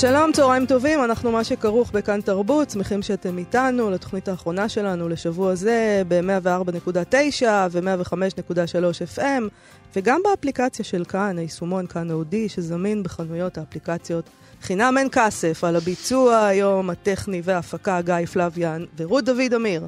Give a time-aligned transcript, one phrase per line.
[0.00, 5.54] שלום, צהריים טובים, אנחנו מה שכרוך בכאן תרבות, שמחים שאתם איתנו לתוכנית האחרונה שלנו לשבוע
[5.54, 9.42] זה ב-104.9 ו-105.3 FM
[9.96, 14.24] וגם באפליקציה של כאן, היישומון כאן אודי, שזמין בחנויות האפליקציות
[14.62, 19.86] חינם אין כסף על הביצוע היום הטכני וההפקה גיא פלוויאן ורות דוד אמיר.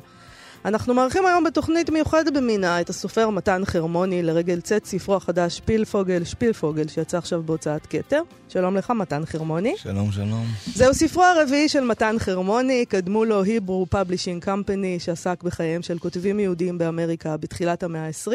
[0.65, 6.25] אנחנו מארחים היום בתוכנית מיוחדת במינה את הסופר מתן חרמוני לרגל צאת ספרו החדש שפילפוגל,
[6.25, 8.23] שפילפוגל, שיצא עכשיו בהוצאת כתר.
[8.49, 9.75] שלום לך, מתן חרמוני.
[9.77, 10.45] שלום, שלום.
[10.75, 16.41] זהו ספרו הרביעי של מתן חרמוני, קדמו לו Hebrew Publishing Company, שעסק בחייהם של כותבים
[16.41, 18.33] יהודים באמריקה בתחילת המאה ה-20,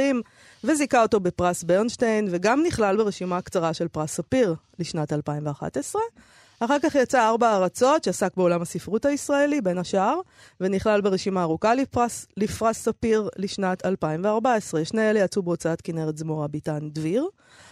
[0.63, 6.01] וזיכה אותו בפרס ברנשטיין, וגם נכלל ברשימה הקצרה של פרס ספיר לשנת 2011.
[6.65, 10.19] אחר כך יצא ארבע ארצות, שעסק בעולם הספרות הישראלי, בין השאר,
[10.61, 14.85] ונכלל ברשימה ארוכה לפרס, לפרס ספיר לשנת 2014.
[14.85, 17.27] שני אלה יצאו בהוצאת כנרת זמורה ביטן דביר.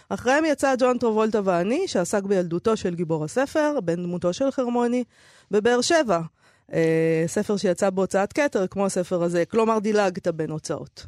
[0.08, 5.04] אחריהם יצא ג'ון טרובולטה ואני, שעסק בילדותו של גיבור הספר, בן דמותו של חרמוני,
[5.50, 6.20] בבאר שבע.
[6.72, 9.44] אה, ספר שיצא בהוצאת כתר, כמו הספר הזה.
[9.44, 11.06] כלומר, דילגת בין הוצאות.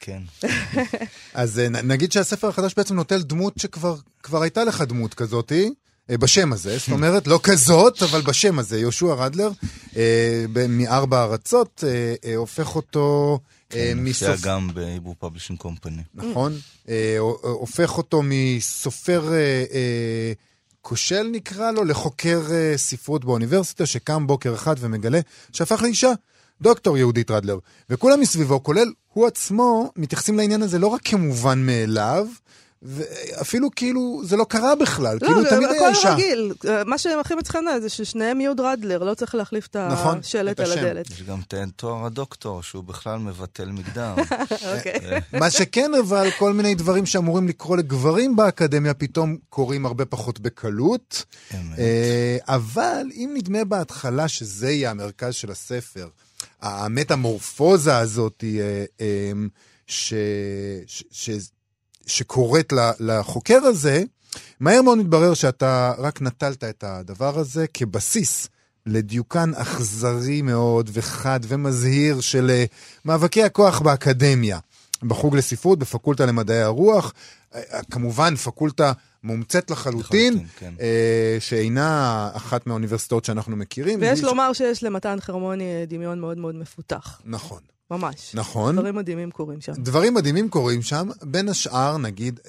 [0.00, 0.22] כן.
[1.34, 5.74] אז אה, נגיד שהספר החדש בעצם נוטל דמות שכבר הייתה לך דמות כזאתי.
[6.10, 9.50] אה, בשם הזה, זאת אומרת, לא כזאת, אבל בשם הזה, יהושע רדלר,
[9.96, 11.84] אה, מארבע ארצות,
[12.24, 13.38] אה, הופך אותו
[13.70, 14.28] כן, מסוף...
[14.28, 16.02] כן, גם ב-Hebrew Publishing Company.
[16.14, 16.52] נכון,
[17.42, 19.32] הופך אותו מסופר
[20.80, 22.42] כושל נקרא לו, לחוקר
[22.76, 25.20] ספרות באוניברסיטה, שקם בוקר אחד ומגלה
[25.52, 26.12] שהפך לאישה.
[26.60, 27.58] דוקטור יהודית רדלר,
[27.90, 32.26] וכולם מסביבו, כולל הוא עצמו, מתייחסים לעניין הזה לא רק כמובן מאליו,
[32.82, 36.08] ואפילו כאילו זה לא קרה בכלל, לא, כאילו תמיד היה אישה.
[36.08, 36.52] לא, הכל רגיל.
[36.86, 40.72] מה שהם הכי מצחיק זה ששניהם יהיו רדלר, לא צריך להחליף את נכון, השלט על
[40.72, 41.10] הדלת.
[41.10, 44.14] יש גם את תואר הדוקטור, שהוא בכלל מבטל מגדר.
[44.74, 45.20] אוקיי.
[45.32, 51.24] מה שכן, אבל כל מיני דברים שאמורים לקרוא לגברים באקדמיה, פתאום קורים הרבה פחות בקלות.
[51.78, 56.08] אה, אבל אם נדמה בהתחלה שזה יהיה המרכז של הספר,
[56.62, 59.32] המטמורפוזה הזאת, אה, אה,
[59.86, 60.14] ש...
[60.86, 61.30] ש...
[62.06, 64.02] שקורית לחוקר הזה,
[64.60, 68.48] מהר מאוד מתברר שאתה רק נטלת את הדבר הזה כבסיס
[68.86, 72.64] לדיוקן אכזרי מאוד וחד ומזהיר של אה,
[73.04, 74.58] מאבקי הכוח באקדמיה.
[75.02, 77.12] בחוג לספרות, בפקולטה למדעי הרוח,
[77.54, 78.92] אה, כמובן פקולטה
[79.22, 80.74] מומצאת לחלוטין, לחלוטין כן.
[80.80, 84.00] אה, שאינה אחת מהאוניברסיטאות שאנחנו מכירים.
[84.00, 84.58] ויש לומר ש...
[84.58, 87.20] שיש למתן חרמוני דמיון מאוד מאוד מפותח.
[87.24, 87.60] נכון.
[87.92, 88.34] ממש.
[88.34, 88.76] נכון.
[88.76, 89.72] דברים מדהימים קורים שם.
[89.72, 92.40] דברים מדהימים קורים שם, בין השאר, נגיד,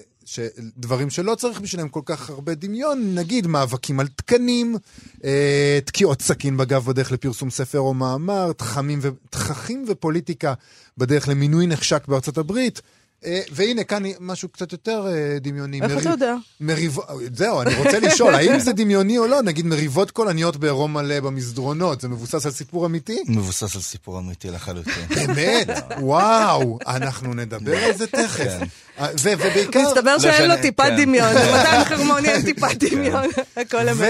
[0.78, 4.76] דברים שלא צריך בשבילם כל כך הרבה דמיון, נגיד מאבקים על תקנים,
[5.24, 9.10] אה, תקיעות סכין בגב בדרך לפרסום ספר או מאמר, תככים, ו...
[9.30, 10.54] תככים ופוליטיקה
[10.98, 12.82] בדרך למינוי נחשק בארצות הברית.
[13.26, 15.82] אה, והנה, כאן משהו קצת יותר אה, דמיוני.
[15.82, 16.36] איך אתה יודע?
[16.62, 16.98] מריב...
[17.34, 19.42] זהו, אני רוצה לשאול, האם זה דמיוני או לא?
[19.42, 23.24] נגיד מריבות קולניות בעירום מלא במסדרונות, זה מבוסס על סיפור אמיתי?
[23.28, 24.94] מבוסס על סיפור אמיתי לחלוטין.
[25.16, 25.68] באמת?
[26.00, 28.44] וואו, אנחנו נדבר על זה תכף.
[28.44, 28.66] כן.
[29.00, 29.82] אה, ובעיקר...
[29.88, 31.04] מסתבר שאין לו טיפת כן.
[31.04, 32.90] דמיון, למתן חרמוני אין טיפת כן.
[32.90, 33.26] דמיון,
[33.58, 34.08] הכל אמת.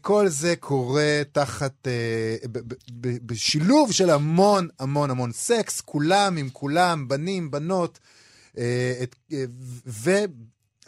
[0.00, 1.88] וכל זה קורה תחת,
[3.02, 7.98] בשילוב של המון המון המון סקס, כולם עם כולם, בנים, בנות.
[8.58, 9.44] אה, אה,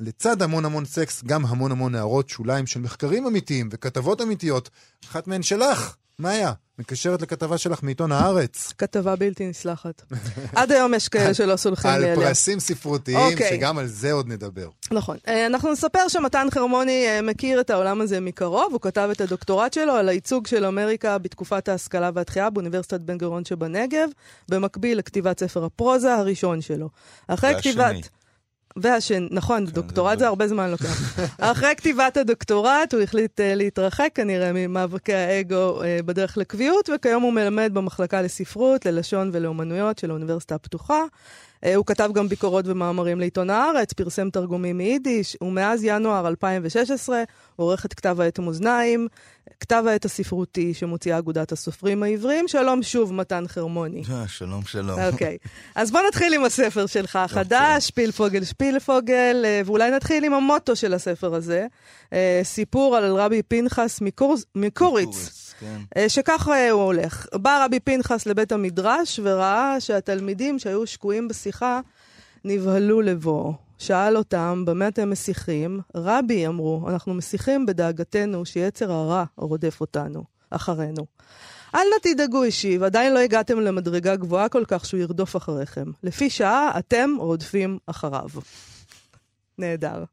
[0.00, 4.70] ולצד המון המון סקס, גם המון המון הערות שוליים של מחקרים אמיתיים וכתבות אמיתיות.
[5.04, 8.72] אחת מהן שלך, מאיה, מקשרת לכתבה שלך מעיתון הארץ.
[8.78, 10.02] כתבה בלתי נסלחת.
[10.56, 12.12] עד היום יש כאלה שלא סולחים לי עליה.
[12.12, 13.32] על פרסים ספרותיים, okay.
[13.32, 13.50] אוקיי.
[13.50, 14.68] שגם על זה עוד נדבר.
[14.90, 15.16] נכון.
[15.28, 18.72] אה, אנחנו נספר שמתן חרמוני מכיר את העולם הזה מקרוב.
[18.72, 23.44] הוא כתב את הדוקטורט שלו על הייצוג של אמריקה בתקופת ההשכלה והתחייה באוניברסיטת בן גוריון
[23.44, 24.08] שבנגב,
[24.48, 26.88] במקביל לכתיבת ספר הפרוזה הראשון שלו.
[27.28, 28.08] אחרי כתיבת...
[28.82, 31.19] והשני, נכון, כן, דוקטורט זה הרבה זמן לוקח.
[31.38, 37.32] אחרי כתיבת הדוקטורט הוא החליט uh, להתרחק כנראה ממאבקי האגו uh, בדרך לקביעות, וכיום הוא
[37.32, 41.02] מלמד במחלקה לספרות, ללשון ולאומנויות של האוניברסיטה הפתוחה.
[41.64, 47.22] Uh, הוא כתב גם ביקורות ומאמרים לעיתון הארץ, פרסם תרגומים מיידיש, ומאז ינואר 2016
[47.56, 49.08] הוא עורך את כתב העת המאזניים,
[49.60, 52.49] כתב העת הספרותי שמוציאה אגודת הסופרים העבריים.
[52.49, 54.02] שלום שוב, מתן חרמוני.
[54.10, 55.00] אה, שלום, שלום.
[55.00, 55.38] אוקיי.
[55.75, 60.94] אז בוא נתחיל עם הספר שלך החדש, שפילפוגל שפילפוגל, אה, ואולי נתחיל עם המוטו של
[60.94, 61.66] הספר הזה.
[62.12, 64.00] אה, סיפור על רבי פנחס
[64.55, 65.38] מקוריץ.
[65.60, 65.78] כן.
[65.96, 67.26] אה, שככה הוא הולך.
[67.34, 71.81] בא רבי פנחס לבית המדרש וראה שהתלמידים שהיו שקועים בשיחה
[72.44, 73.69] נבהלו לבואו.
[73.78, 75.81] שאל אותם, במה אתם מסיחים?
[75.94, 81.06] רבי, אמרו, אנחנו מסיחים בדאגתנו שיצר הרע רודף אותנו, אחרינו.
[81.75, 85.84] אל נא תדאגו, השיב, עדיין לא הגעתם למדרגה גבוהה כל כך שהוא ירדוף אחריכם.
[86.02, 88.28] לפי שעה אתם רודפים אחריו.
[89.58, 90.05] נהדר.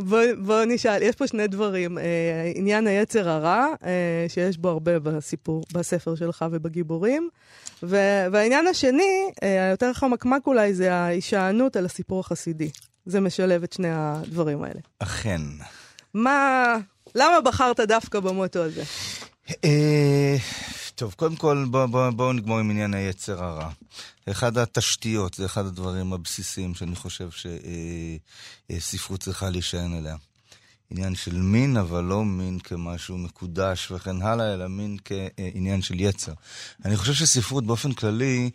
[0.00, 1.98] בואו בוא נשאל, יש פה שני דברים.
[1.98, 7.28] אה, עניין היצר הרע, אה, שיש בו הרבה בסיפור, בספר שלך ובגיבורים.
[7.82, 12.70] ו- והעניין השני, אה, היותר חמקמק אולי, זה ההישענות על הסיפור החסידי.
[13.06, 14.80] זה משלב את שני הדברים האלה.
[14.98, 15.40] אכן.
[16.14, 16.76] מה...
[17.14, 18.82] למה בחרת דווקא במוטו הזה?
[19.64, 20.36] אה,
[20.94, 23.70] טוב, קודם כל בואו בוא, בוא נגמור עם עניין היצר הרע.
[24.30, 27.28] אחד התשתיות, זה אחד הדברים הבסיסיים שאני חושב
[28.70, 30.16] שספרות צריכה להישען עליה.
[30.90, 36.32] עניין של מין, אבל לא מין כמשהו מקודש וכן הלאה, אלא מין כעניין של יצר.
[36.84, 38.50] אני חושב שספרות באופן כללי,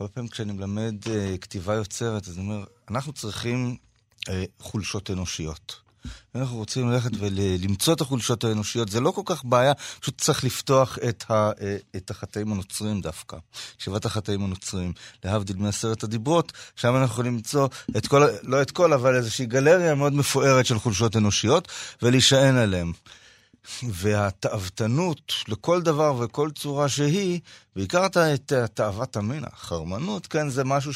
[0.00, 0.94] הרבה פעמים כשאני מלמד
[1.40, 3.76] כתיבה יוצרת, אז אני אומר, אנחנו צריכים
[4.58, 5.83] חולשות אנושיות.
[6.34, 10.98] אנחנו רוצים ללכת ולמצוא את החולשות האנושיות, זה לא כל כך בעיה, פשוט צריך לפתוח
[11.08, 11.50] את, ה,
[11.96, 13.36] את החטאים הנוצרים דווקא,
[13.78, 14.92] שבעת החטאים הנוצרים,
[15.24, 19.94] להבדיל מעשרת הדיברות, שם אנחנו יכולים למצוא את כל, לא את כל, אבל איזושהי גלריה
[19.94, 21.68] מאוד מפוארת של חולשות אנושיות,
[22.02, 22.92] ולהישען עליהן.
[23.82, 27.40] והתאוותנות לכל דבר וכל צורה שהיא,
[27.76, 30.92] בעיקר את תאוות המין, החרמנות, כן, זה משהו.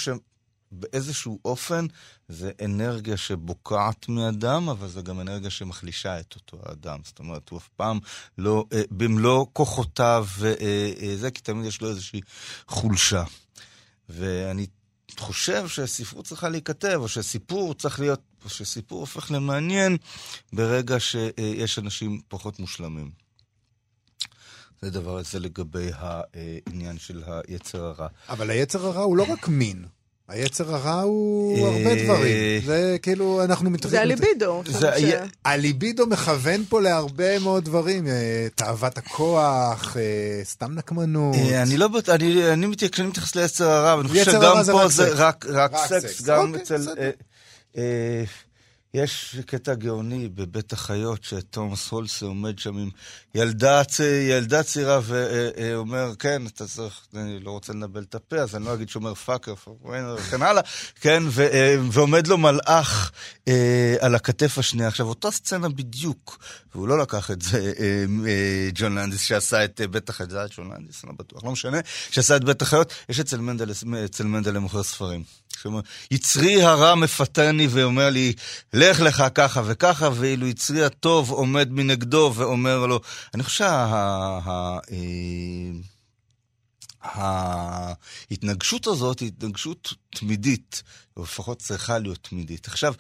[0.73, 1.87] באיזשהו אופן
[2.29, 7.01] זה אנרגיה שבוקעת מאדם, אבל זה גם אנרגיה שמחלישה את אותו האדם.
[7.05, 7.99] זאת אומרת, הוא אף פעם
[8.39, 12.21] לא, אה, במלוא כוחותיו וזה, אה, אה, כי תמיד יש לו איזושהי
[12.69, 13.25] חולשה.
[14.09, 14.67] ואני
[15.19, 19.97] חושב שספרות צריכה להיכתב, או שסיפור צריך להיות, או שסיפור הופך למעניין
[20.53, 23.11] ברגע שיש אנשים פחות מושלמים.
[24.83, 28.09] זה דבר הזה לגבי העניין של היצר הרע.
[28.29, 29.85] אבל היצר הרע הוא לא רק מין.
[30.29, 32.61] היצר הרע הוא הרבה אה, דברים.
[32.67, 33.97] זה כאילו, אנחנו מתחילים...
[33.97, 34.63] זה הליבידו.
[35.45, 38.07] הליבידו מכוון פה להרבה מאוד דברים.
[38.07, 41.37] אה, תאוות הכוח, אה, סתם נקמנות.
[41.59, 41.89] אני לא...
[42.53, 46.23] אני מתייחס ליצר הרע, ואני חושב שגם פה זה רק סקס.
[46.23, 46.87] גם אוקיי, אצל...
[49.03, 52.91] יש קטע גאוני בבית החיות, שתומאס הולסה עומד שם עם
[53.35, 53.83] ילדה,
[54.31, 58.75] ילדה צעירה ואומר, כן, אתה צריך, אני לא רוצה לנבל את הפה, אז אני לא
[58.75, 59.55] אגיד שאומר פאקר,
[60.19, 60.63] וכן הלאה,
[61.01, 61.47] כן, ו,
[61.93, 63.11] ועומד לו מלאך
[63.49, 64.89] אה, על הכתף השנייה.
[64.89, 66.39] עכשיו, אותה סצנה בדיוק,
[66.75, 70.47] והוא לא לקח את זה, אה, אה, ג'ון לנדיס שעשה את בית החיות, זה היה
[70.57, 71.79] ג'ון לנדיס, לא בטוח, לא משנה,
[72.11, 73.71] שעשה את בית החיות, יש אצל מנדל,
[74.05, 75.23] אצל מנדל למוכר ספרים.
[76.11, 78.33] יצרי הרע מפתני ואומר לי,
[78.91, 83.01] לך לך ככה וככה, ואילו יצרי הטוב עומד מנגדו ואומר לו,
[83.35, 84.79] אני חושב שה...
[87.03, 90.83] ההתנגשות הזאת היא התנגשות תמידית,
[91.17, 92.67] או לפחות צריכה להיות תמידית.
[92.67, 92.95] עכשיו,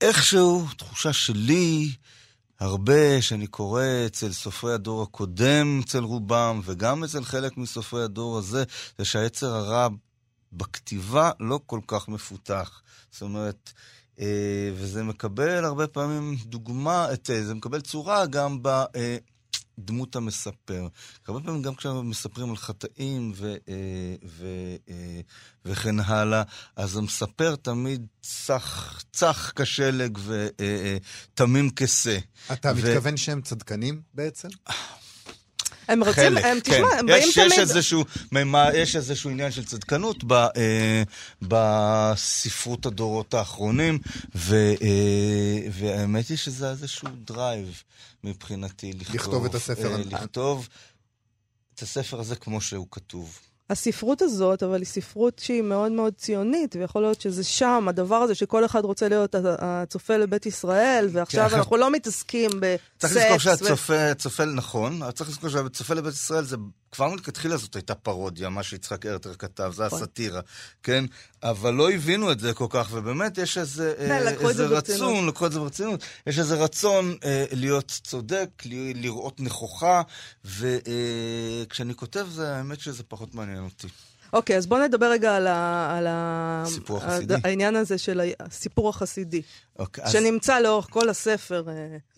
[0.00, 1.92] איכשהו, תחושה שלי,
[2.60, 8.64] הרבה שאני קורא אצל סופרי הדור הקודם, אצל רובם, וגם אצל חלק מסופרי הדור הזה,
[8.98, 9.88] זה שהיצר הרע
[10.52, 12.82] בכתיבה לא כל כך מפותח.
[13.10, 13.80] זאת אומרת, אה,
[14.74, 20.88] וזה מקבל הרבה פעמים דוגמה, את, אה, זה מקבל צורה גם בדמות אה, המספר.
[21.28, 23.56] הרבה פעמים גם כשאנחנו מספרים על חטאים ו,
[24.24, 24.46] ו,
[25.64, 26.42] וכן הלאה,
[26.76, 32.18] אז המספר תמיד צח, צח כשלג ותמים כשה.
[32.52, 32.78] אתה ו...
[32.78, 34.48] מתכוון שהם צדקנים בעצם?
[35.90, 36.98] הם רוצים, חלק, הם, תשמע, כן.
[36.98, 37.52] הם באים יש, תמיד...
[37.52, 38.04] יש איזשהו,
[38.74, 41.02] יש איזשהו עניין של צדקנות ב, אה,
[41.42, 43.98] בספרות הדורות האחרונים,
[44.34, 47.82] ו, אה, והאמת היא שזה איזשהו drive
[48.24, 49.16] מבחינתי לכתוב.
[49.16, 49.92] לכתוב את הספר.
[49.92, 50.68] אה, לכתוב
[51.74, 53.38] את הספר הזה כמו שהוא כתוב.
[53.70, 58.34] הספרות הזאת, אבל היא ספרות שהיא מאוד מאוד ציונית, ויכול להיות שזה שם, הדבר הזה
[58.34, 62.82] שכל אחד רוצה להיות הצופה לבית ישראל, ועכשיו כן, אנחנו לא מתעסקים בסקס.
[62.98, 66.56] צריך לזכור שהצופה, צופה, נכון, אבל צריך לזכור שהצופה לבית ישראל זה
[66.92, 69.98] כבר מלכתחילה זאת הייתה פרודיה, מה שיצחק הרטר כתב, זה נכון.
[69.98, 70.40] הסאטירה,
[70.82, 71.04] כן?
[71.42, 75.46] אבל לא הבינו את זה כל כך, ובאמת יש איזה, כן, אה, איזה רצון, לקחו
[75.46, 78.48] את זה ברצינות, יש איזה רצון אה, להיות צודק,
[78.94, 80.02] לראות נכוחה,
[80.44, 83.88] וכשאני אה, כותב זה, האמת שזה פחות מעניין אותי.
[84.32, 87.34] אוקיי, אז בואו נדבר רגע על, ה, על ה, סיפור החסידי.
[87.44, 89.42] העניין הזה של הסיפור החסידי,
[89.78, 91.64] אוקיי, אז שנמצא לאורך כל הספר.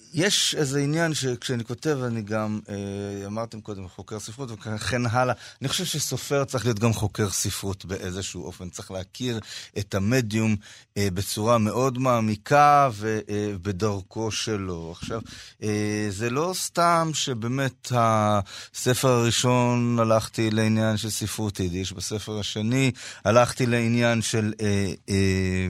[0.02, 5.34] אה, יש איזה עניין שכשאני כותב, אני גם, אה, אמרתם קודם, חוקר ספרות וכן הלאה.
[5.60, 8.68] אני חושב שסופר צריך להיות גם חוקר ספרות באיזשהו אופן.
[8.68, 9.40] צריך להכיר
[9.78, 10.56] את המדיום
[10.96, 14.94] אה, בצורה מאוד מעמיקה ובדרכו שלו.
[14.98, 15.20] עכשיו,
[15.62, 22.90] אה, זה לא סתם שבאמת הספר הראשון הלכתי לעניין של ספרות יידיש, בספר השני
[23.24, 24.52] הלכתי לעניין של...
[24.60, 25.68] אה, אה,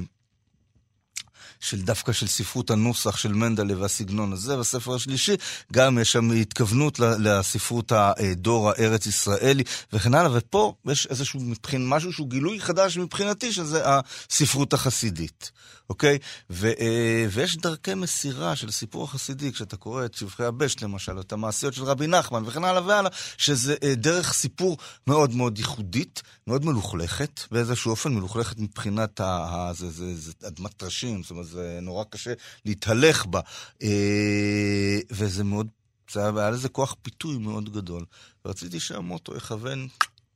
[1.62, 4.56] של דווקא של ספרות הנוסח של מנדלה והסגנון הזה.
[4.56, 5.34] בספר השלישי
[5.72, 12.28] גם יש שם התכוונות לספרות הדור הארץ-ישראלי וכן הלאה, ופה יש איזשהו מבחין, משהו שהוא
[12.28, 15.50] גילוי חדש מבחינתי, שזה הספרות החסידית.
[15.90, 16.18] אוקיי?
[16.50, 21.32] ו, אה, ויש דרכי מסירה של סיפור החסידי, כשאתה קורא את שבחי הבשט למשל, את
[21.32, 26.64] המעשיות של רבי נחמן וכן הלאה והלאה, שזה אה, דרך סיפור מאוד מאוד ייחודית, מאוד
[26.64, 29.24] מלוכלכת, באיזשהו אופן מלוכלכת מבחינת ה...
[29.24, 32.32] ה זה, זה, זה אדמת טרשים, זאת אומרת, זה נורא קשה
[32.64, 33.40] להתהלך בה,
[33.82, 35.66] אה, וזה מאוד...
[36.12, 38.04] זה היה, היה לזה כוח פיתוי מאוד גדול.
[38.44, 39.88] ורציתי שהמוטו יכוון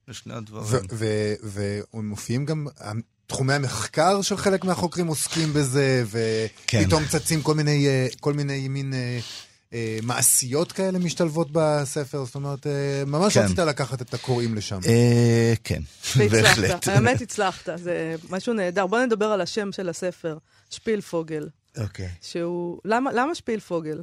[0.09, 0.83] לשני הדברים.
[1.95, 2.67] ומופיעים גם
[3.27, 7.09] תחומי המחקר של חלק מהחוקרים עוסקים בזה, ופתאום כן.
[7.09, 8.93] צצים כל מיני, אה, כל מיני מין
[9.77, 13.45] אה, מעשיות כאלה משתלבות בספר, זאת אומרת, אה, ממש כן.
[13.45, 14.79] רצית לקחת את הקוראים לשם.
[14.87, 15.81] אה, כן,
[16.31, 16.89] בהחלט.
[16.89, 18.87] האמת הצלחת, זה משהו נהדר.
[18.87, 20.39] בוא נדבר על השם של הספר,
[20.71, 21.49] שפילפוגל.
[21.79, 22.09] אוקיי.
[22.23, 24.01] שהוא, למה, למה שפילפוגל?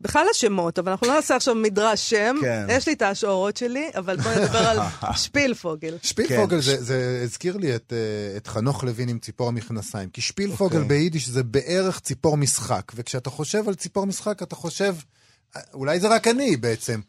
[0.00, 2.36] בכלל השמות, אבל אנחנו לא נעשה עכשיו מדרש שם.
[2.40, 2.66] כן.
[2.68, 4.78] יש לי את ההשערות שלי, אבל בואו נדבר על
[5.22, 5.96] שפילפוגל.
[6.02, 6.62] שפילפוגל כן.
[6.62, 10.10] זה, זה הזכיר לי את, אה, את חנוך לוין עם ציפור המכנסיים.
[10.10, 10.80] כי שפילפוגל okay.
[10.80, 10.88] אוקיי.
[10.88, 12.92] ביידיש זה בערך ציפור משחק.
[12.94, 14.94] וכשאתה חושב על ציפור משחק, אתה חושב,
[15.56, 17.00] אה, אולי זה רק אני בעצם.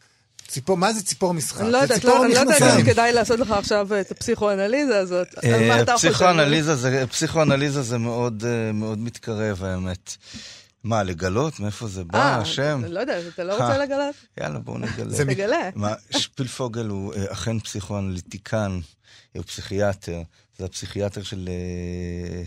[0.48, 1.62] ציפור, מה זה ציפור משחק?
[1.62, 5.27] אני לא יודעת, לא, אני לא יודעת אם כדאי לעשות לך עכשיו את הפסיכואנליזה הזאת.
[5.43, 6.08] על מה אתה חושב?
[7.05, 10.17] פסיכואנליזה זה מאוד מתקרב, האמת.
[10.83, 11.59] מה, לגלות?
[11.59, 12.81] מאיפה זה בא, אה, השם?
[12.88, 14.15] לא יודע, אתה לא רוצה לגלות?
[14.41, 15.09] יאללה, בואו נגלה.
[15.09, 15.69] זה תגלה.
[15.75, 18.79] מה, שפילפוגל הוא אה, אכן פסיכואנליטיקן,
[19.36, 20.21] הוא פסיכיאטר.
[20.57, 22.43] זה הפסיכיאטר של אה,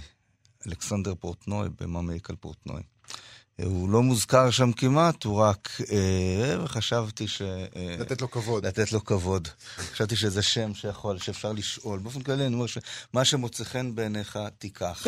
[0.67, 2.83] אלכסנדר פורטנוי במאמי פורטנוי.
[3.64, 5.69] הוא לא מוזכר שם כמעט, הוא רק...
[5.92, 7.42] אה, וחשבתי ש...
[7.42, 8.66] אה, לתת לו כבוד.
[8.66, 9.49] לתת לו כבוד.
[9.92, 11.99] חשבתי שזה שם שיכול, שאפשר לשאול.
[11.99, 15.07] באופן כללי, אני אומר שמה שמוצא חן בעיניך, תיקח.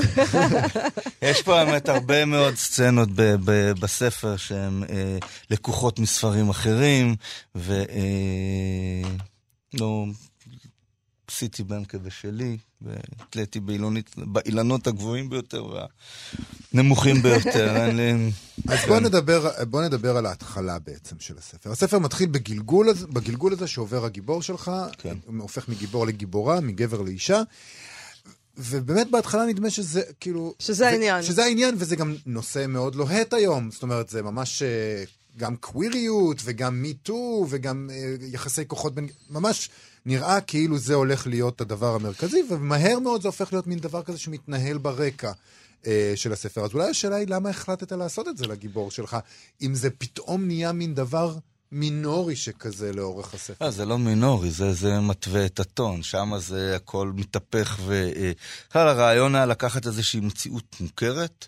[1.23, 5.19] יש פה באמת הרבה מאוד סצנות ב- ב- בספר שהן אה,
[5.51, 7.17] לקוחות מספרים אחרים,
[7.55, 7.73] ו...
[7.91, 9.11] אה,
[9.75, 10.05] לא...
[11.29, 13.61] עשיתי בהם כבשלי, והתליתי
[14.17, 15.67] באילנות הגבוהים ביותר
[16.75, 17.91] והנמוכים ביותר.
[18.69, 21.71] אז בוא נדבר, בוא נדבר על ההתחלה בעצם של הספר.
[21.71, 25.17] הספר מתחיל בגלגול, בגלגול הזה שעובר הגיבור שלך, כן.
[25.27, 27.43] הוא הופך מגיבור לגיבורה, מגבר לאישה.
[28.57, 30.55] ובאמת בהתחלה נדמה שזה כאילו...
[30.59, 31.23] שזה העניין.
[31.23, 33.71] שזה העניין, וזה גם נושא מאוד לוהט היום.
[33.71, 35.05] זאת אומרת, זה ממש אה,
[35.37, 39.09] גם קוויריות, וגם מיטו, וגם אה, יחסי כוחות בין...
[39.31, 39.71] ממש
[40.07, 44.19] נראה כאילו זה הולך להיות הדבר המרכזי, ומהר מאוד זה הופך להיות מין דבר כזה
[44.19, 45.33] שמתנהל ברקע.
[45.87, 46.65] אה, של הספר.
[46.65, 49.17] אז אולי השאלה היא למה החלטת לעשות את זה לגיבור שלך,
[49.63, 51.35] אם זה פתאום נהיה מין דבר
[51.73, 53.65] מינורי שכזה לאורך הספר.
[53.65, 58.11] לא, זה לא מינורי, זה, זה מתווה את הטון, שם זה הכל מתהפך ו...
[58.71, 61.47] בכלל הרעיון היה לקחת איזושהי מציאות מוכרת,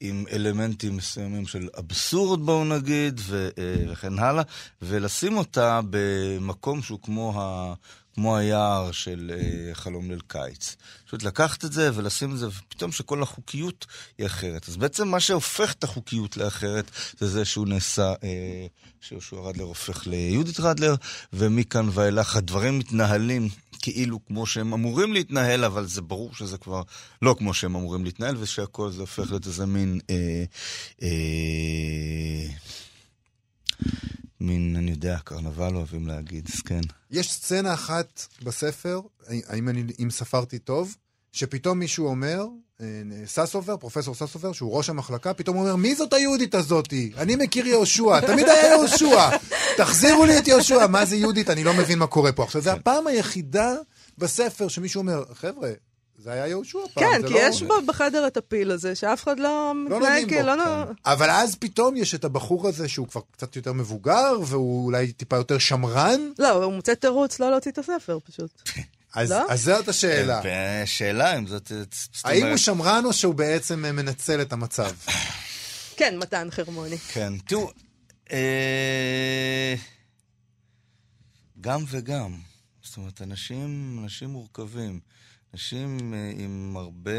[0.00, 4.42] עם אלמנטים מסוימים של אבסורד, בואו נגיד, ו, אה, וכן הלאה,
[4.82, 7.74] ולשים אותה במקום שהוא כמו, ה,
[8.14, 10.76] כמו היער של אה, חלום ליל קיץ.
[11.06, 13.86] פשוט לקחת את זה ולשים את זה, ופתאום שכל החוקיות
[14.18, 14.68] היא אחרת.
[14.68, 18.66] אז בעצם מה שהופך את החוקיות לאחרת, זה זה שהוא נעשה, אה,
[19.00, 20.94] שיהושע רדלר הופך ליהודית רדלר,
[21.32, 23.48] ומכאן ואילך הדברים מתנהלים
[23.82, 26.82] כאילו כמו שהם אמורים להתנהל, אבל זה ברור שזה כבר
[27.22, 30.00] לא כמו שהם אמורים להתנהל, ושהכל זה הופך להיות איזה מין...
[30.10, 30.44] אה,
[31.02, 32.46] אה,
[34.40, 36.80] מין, אני יודע, קרנבל אוהבים להגיד, כן.
[37.10, 39.00] יש סצנה אחת בספר,
[39.46, 40.96] האם אני, אם ספרתי טוב,
[41.36, 42.46] שפתאום מישהו אומר,
[42.80, 42.86] אה,
[43.26, 47.12] ססובר, פרופסור ססובר, שהוא ראש המחלקה, פתאום אומר, מי זאת היהודית הזאתי?
[47.16, 49.28] אני מכיר יהושע, תמיד היה יהושע,
[49.76, 50.86] תחזירו לי את יהושע.
[50.86, 51.50] מה זה יהודית?
[51.50, 52.44] אני לא מבין מה קורה פה.
[52.44, 53.74] עכשיו, זו הפעם היחידה
[54.18, 55.70] בספר שמישהו אומר, חבר'ה,
[56.18, 57.38] זה היה יהושע פעם, כן, כי לא...
[57.42, 60.56] יש בו בחדר את הפיל הזה, שאף אחד לא, לא מתנהג כאילו...
[60.56, 60.92] לא כן.
[61.06, 65.36] אבל אז פתאום יש את הבחור הזה שהוא כבר קצת יותר מבוגר, והוא אולי טיפה
[65.36, 66.20] יותר שמרן.
[66.38, 68.62] לא, הוא מוצא תירוץ לא להוציא את הספר, פשוט.
[69.16, 69.46] אז, לא?
[69.48, 70.40] אז זאת השאלה.
[70.44, 71.72] אה, שאלה אם זאת...
[72.24, 74.92] האם הוא שמרן או שהוא בעצם מנצל את המצב?
[75.96, 76.98] כן, מתן חרמוני.
[76.98, 77.70] כן, תראו,
[78.32, 79.74] אה,
[81.60, 82.38] גם וגם.
[82.82, 85.00] זאת אומרת, אנשים, אנשים מורכבים.
[85.56, 87.10] אנשים אה, עם הרבה,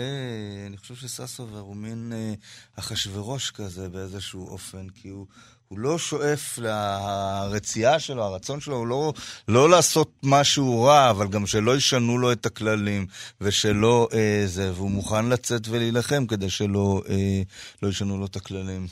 [0.67, 2.33] אני חושב שססובר הוא מין אה,
[2.75, 5.25] אחשוורוש כזה באיזשהו אופן, כי הוא,
[5.67, 9.13] הוא לא שואף לרצייה שלו, הרצון שלו הוא לא,
[9.47, 13.07] לא לעשות משהו רע, אבל גם שלא ישנו לו את הכללים,
[13.41, 17.41] ושלא אה, זה, והוא מוכן לצאת ולהילחם כדי שלא אה,
[17.83, 18.87] לא ישנו לו את הכללים.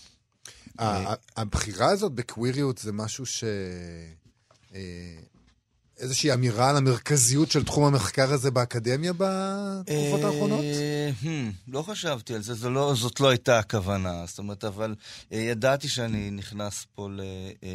[1.37, 3.43] הבחירה הזאת בקוויריות זה משהו ש...
[5.99, 10.65] איזושהי אמירה על המרכזיות של תחום המחקר הזה באקדמיה בתקופות אה, האחרונות?
[11.67, 14.23] לא חשבתי על זה, לא, זאת לא הייתה הכוונה.
[14.27, 14.95] זאת אומרת, אבל
[15.33, 17.09] אה, ידעתי שאני נכנס פה
[17.63, 17.69] אה,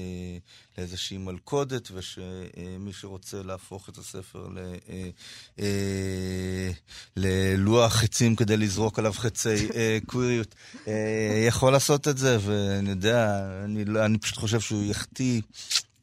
[0.78, 4.48] לאיזושהי מלכודת, ושמי שרוצה להפוך את הספר
[7.16, 9.68] ללוח חצים כדי לזרוק עליו חצי
[10.08, 10.54] קוויריות,
[11.48, 15.40] יכול לעשות את זה, ואני יודע, אני, לא, אני פשוט חושב שהוא יחטיא.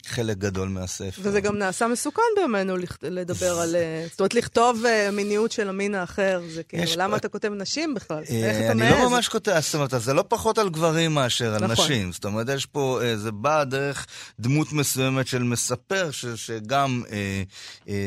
[0.07, 1.21] חלק גדול מהספר.
[1.21, 3.75] וזה גם נעשה מסוכן בימינו לדבר על...
[3.75, 7.93] אה, זאת אומרת, לכתוב אה, מיניות של המין האחר, זה כאילו, למה אתה כותב נשים
[7.93, 8.23] בכלל?
[8.29, 8.93] איך אתה מעז?
[8.93, 11.85] אני לא ממש כותב, זאת אומרת, זה לא פחות על גברים מאשר על נכון.
[11.85, 12.11] נשים.
[12.11, 14.05] זאת אומרת, יש פה, אה, זה בא דרך
[14.39, 17.03] דמות מסוימת של מספר, שגם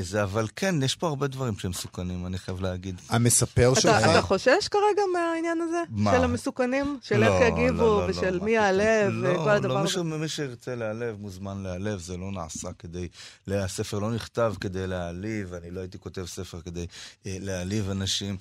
[0.02, 3.00] זה, אבל כן, יש פה הרבה דברים שהם מסוכנים, אני חייב להגיד.
[3.08, 3.96] המספר שלך...
[4.10, 5.82] אתה חושש כרגע מהעניין הזה?
[5.90, 6.12] מה?
[6.16, 6.98] של המסוכנים?
[7.02, 9.98] של לא, איך יגיבו, לא, לא, ושל מי יעלב, וכל הדבר הזה?
[9.98, 11.89] לא, מי שירצה להיעלב מוזמן להיעלב.
[11.90, 13.08] לב, זה לא נעשה כדי,
[13.48, 16.86] הספר לא נכתב כדי להעליב, אני לא הייתי כותב ספר כדי
[17.26, 18.36] אה, להעליב אנשים.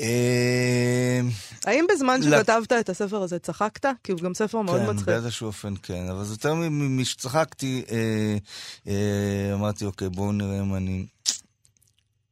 [0.00, 1.20] אה,
[1.66, 3.86] האם בזמן שכתבת את הספר הזה צחקת?
[4.04, 5.06] כי הוא גם ספר מאוד כן, מצחיק.
[5.06, 8.36] כן, באיזשהו אופן כן, אבל זה יותר משצחקתי, אה,
[8.86, 11.06] אה, אמרתי, אוקיי, בואו נראה אם אני...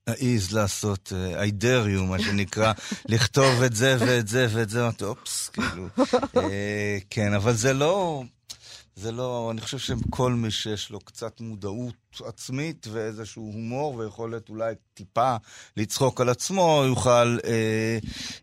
[0.09, 2.73] אעז לעשות, uh, I dare you, מה שנקרא,
[3.13, 6.39] לכתוב את זה ואת זה ואת זה, אמרתי, אופס, כאילו, uh,
[7.11, 8.23] כן, אבל זה לא,
[8.97, 11.95] זה לא, אני חושב שכל מי שיש לו קצת מודעות
[12.25, 15.37] עצמית ואיזשהו הומור ויכולת אולי טיפה
[15.77, 17.99] לצחוק על עצמו, יוכל, אה,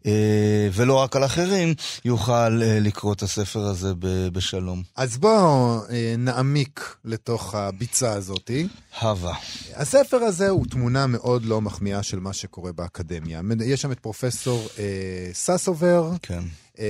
[0.05, 1.73] אה, ולא רק על אחרים,
[2.05, 4.83] יוכל אה, לקרוא את הספר הזה ב, בשלום.
[4.95, 8.67] אז בואו אה, נעמיק לתוך הביצה הזאתי.
[9.01, 9.35] הווה.
[9.75, 13.41] הספר הזה הוא תמונה מאוד לא מחמיאה של מה שקורה באקדמיה.
[13.65, 16.11] יש שם את פרופסור אה, ססובר.
[16.21, 16.43] כן.
[16.79, 16.85] אה,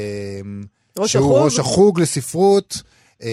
[0.97, 1.45] ראש שהוא החוג.
[1.45, 2.81] ראש החוג לספרות.
[3.23, 3.27] אמ,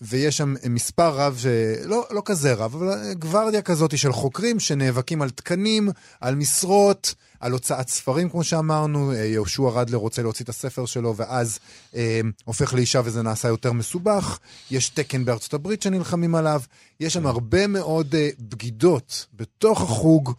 [0.00, 1.44] ויש שם מספר רב,
[1.84, 5.88] לא, לא כזה רב, אבל גוורדיה כזאת של חוקרים שנאבקים על תקנים,
[6.20, 9.12] על משרות, על הוצאת ספרים, כמו שאמרנו.
[9.12, 11.58] אה, יהושע רדלר רוצה להוציא את הספר שלו, ואז
[11.94, 14.38] אה, הופך לאישה וזה נעשה יותר מסובך.
[14.70, 16.60] יש תקן בארצות הברית שנלחמים עליו.
[17.00, 20.32] יש שם הרבה מאוד אה, בגידות בתוך החוג.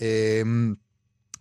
[0.00, 0.42] אה,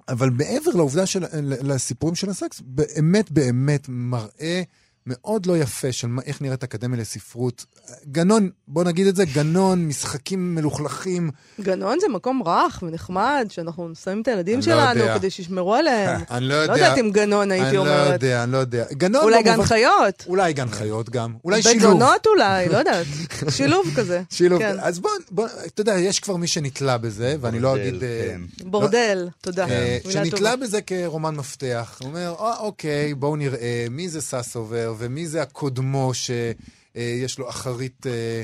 [0.10, 4.62] אבל מעבר לעובדה של, לסיפורים של הסקס, באמת באמת מראה
[5.05, 7.65] מאוד לא יפה של מה, איך נראית אקדמיה לספרות.
[8.11, 11.31] גנון, בוא נגיד את זה, גנון, משחקים מלוכלכים.
[11.61, 16.21] גנון זה מקום רך ונחמד, שאנחנו שמים את הילדים לא שלנו לא כדי שישמרו עליהם.
[16.31, 16.73] אני לא יודע.
[16.73, 17.99] לא יודעת אם גנון הייתי אומרת.
[17.99, 18.85] אני לא יודע, אני לא יודע.
[18.93, 20.25] גנון אולי גן חיות.
[20.27, 21.33] אולי גן חיות גם.
[21.45, 21.91] אולי שילוב.
[21.91, 23.05] בגונות אולי, לא יודעת.
[23.49, 24.21] שילוב כזה.
[24.29, 24.59] שילוב.
[24.59, 24.75] כן.
[24.79, 28.03] אז בוא, בוא, אתה יודע, יש כבר מי שנתלה בזה, ואני לא אגיד...
[28.03, 28.41] אה, כן.
[28.69, 29.67] בורדל, תודה.
[29.69, 31.97] אה, שנתלה בזה כרומן מפתח.
[32.01, 34.90] הוא אומר, אה, אוקיי, בואו נראה מי זה ססובר.
[34.91, 38.43] אומר, ומי זה הקודמו שיש לו אחרית אה,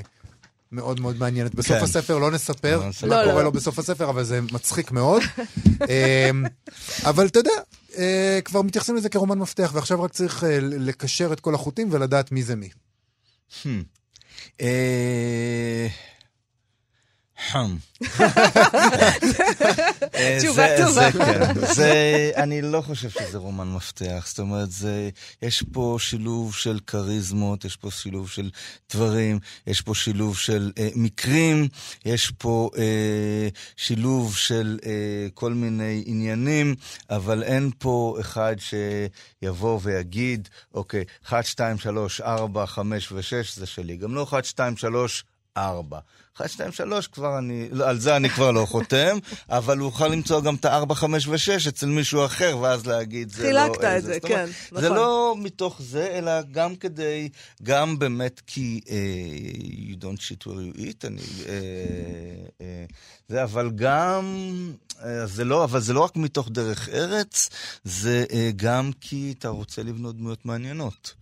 [0.71, 1.55] מאוד מאוד מעניינת.
[1.55, 1.83] בסוף כן.
[1.83, 3.43] הספר לא נספר לא, מה לא, קורה לא.
[3.43, 5.21] לו בסוף הספר, אבל זה מצחיק מאוד.
[5.89, 6.45] אמ,
[7.03, 7.51] אבל אתה יודע,
[7.97, 12.31] אה, כבר מתייחסים לזה כרומן מפתח, ועכשיו רק צריך אה, לקשר את כל החוטים ולדעת
[12.31, 12.69] מי זה מי.
[17.45, 17.75] חם.
[20.15, 21.11] אה, תשובה טובה.
[21.11, 21.53] כן.
[21.73, 24.25] זה, אני לא חושב שזה רומן מפתח.
[24.27, 25.09] זאת אומרת, זה,
[25.41, 28.49] יש פה שילוב של כריזמות, יש פה שילוב של
[28.93, 31.67] דברים, יש פה שילוב של אה, מקרים,
[32.05, 33.47] יש פה אה,
[33.77, 36.75] שילוב של אה, כל מיני עניינים,
[37.09, 43.21] אבל אין פה אחד שיבוא ויגיד, אוקיי, 1, 2, 3, 4, 5 ו-6
[43.55, 43.97] זה שלי.
[43.97, 45.23] גם לא 1, 2, 3,
[45.57, 45.99] 4.
[46.41, 49.17] 1, 2, 3 כבר אני, לא, על זה אני כבר לא חותם,
[49.49, 53.51] אבל הוא יוכל למצוא גם את ה-4, 5 ו-6 אצל מישהו אחר, ואז להגיד, זה
[53.51, 53.61] לא...
[53.61, 54.81] חילקת את זה, כן, נכון.
[54.81, 57.29] זה לא מתוך זה, אלא גם כדי,
[57.63, 58.89] גם באמת כי uh,
[59.91, 61.17] you don't shit where you eat, אני...
[61.17, 61.47] Uh,
[62.59, 62.63] uh,
[63.29, 64.23] זה, אבל גם...
[64.97, 67.49] Uh, זה לא, אבל זה לא רק מתוך דרך ארץ,
[67.83, 71.13] זה uh, גם כי אתה רוצה לבנות דמויות מעניינות.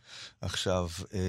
[0.42, 1.20] עכשיו, אה,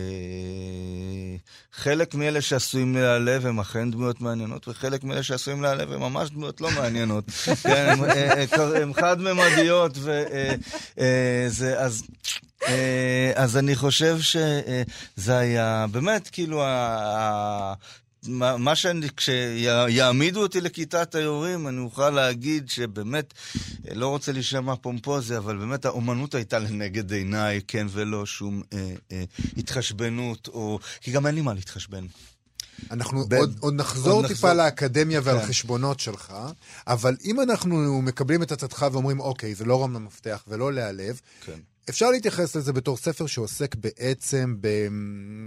[1.73, 6.61] חלק מאלה שעשויים להיעלב הם אכן דמויות מעניינות, וחלק מאלה שעשויים להיעלב הם ממש דמויות
[6.61, 7.25] לא מעניינות.
[7.63, 10.55] כן, הם, אה, אה, הם חד-ממדיות, וזה,
[10.99, 12.03] אה, אז...
[13.35, 16.65] אז אני חושב שזה היה באמת כאילו
[18.29, 23.35] מה, מה שאני, כשיעמידו אותי לכיתת היורים, אני אוכל להגיד שבאמת,
[23.95, 29.25] לא רוצה להישמע פומפוזי, אבל באמת האומנות הייתה לנגד עיניי, כן ולא, שום אה, אה,
[29.57, 30.79] התחשבנות, או...
[31.01, 32.07] כי גם אין לי מה להתחשבן.
[32.91, 33.35] אנחנו ב...
[33.35, 34.65] עוד, עוד נחזור עוד טיפה נחזור...
[34.65, 35.47] לאקדמיה ועל כן.
[35.47, 36.35] חשבונות שלך,
[36.87, 41.59] אבל אם אנחנו מקבלים את עצתך ואומרים, אוקיי, זה לא רם למפתח ולא להיעלב, כן.
[41.89, 44.67] אפשר להתייחס לזה בתור ספר שעוסק בעצם ב...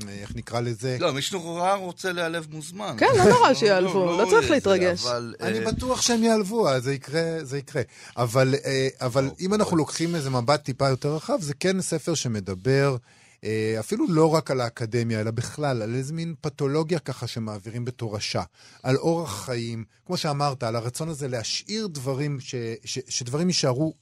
[0.10, 0.98] איך נקרא לזה?
[1.00, 2.96] לא, מי שנורא רוצה להיעלב מוזמן.
[2.98, 5.06] כן, לא נורא שיעלבו, לא, לא, לא צריך להתרגש.
[5.06, 5.60] אבל, אני.
[5.60, 7.82] בטוח שהם יעלבו, אז זה יקרה, זה יקרה.
[8.18, 9.54] אבל, uh, אבל או, אם.
[9.54, 12.98] אנחנו לוקחים איזה מבט טיפה יותר רחב, זה כן ספר שמדבר...
[13.44, 18.44] אה, אפילו לא רק על האקדמיה, אלא בכלל, על איזה מין פתולוגיה ככה שמעבירים בתורשה,
[18.84, 23.94] על אורח חיים, כמו שאמרת, על הרצון הזה להשאיר דברים, ש, ש, שדברים יישארו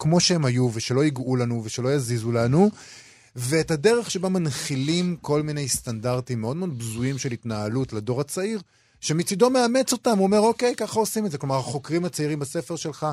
[0.00, 2.70] כמו שהם היו, ושלא ייגעו לנו, ושלא יזיזו לנו.
[3.36, 8.60] ואת הדרך שבה מנחילים כל מיני סטנדרטים מאוד מאוד בזויים של התנהלות לדור הצעיר,
[9.00, 11.38] שמצידו מאמץ אותם, הוא אומר, אוקיי, ככה עושים את זה.
[11.38, 13.06] כלומר, החוקרים הצעירים בספר שלך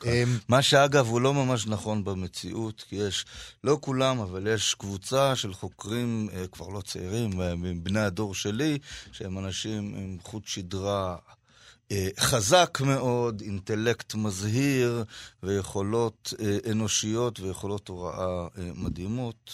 [0.00, 0.10] כן.
[0.10, 3.24] אמ, מה שאגב הוא לא ממש נכון במציאות, כי יש,
[3.64, 8.78] לא כולם, אבל יש קבוצה של חוקרים, אה, כבר לא צעירים, אה, מבני הדור שלי,
[9.12, 11.16] שהם אנשים עם חוט שדרה
[12.20, 15.04] חזק מאוד, אינטלקט מזהיר,
[15.42, 19.52] ויכולות אה, אנושיות ויכולות הוראה אה, מדהימות.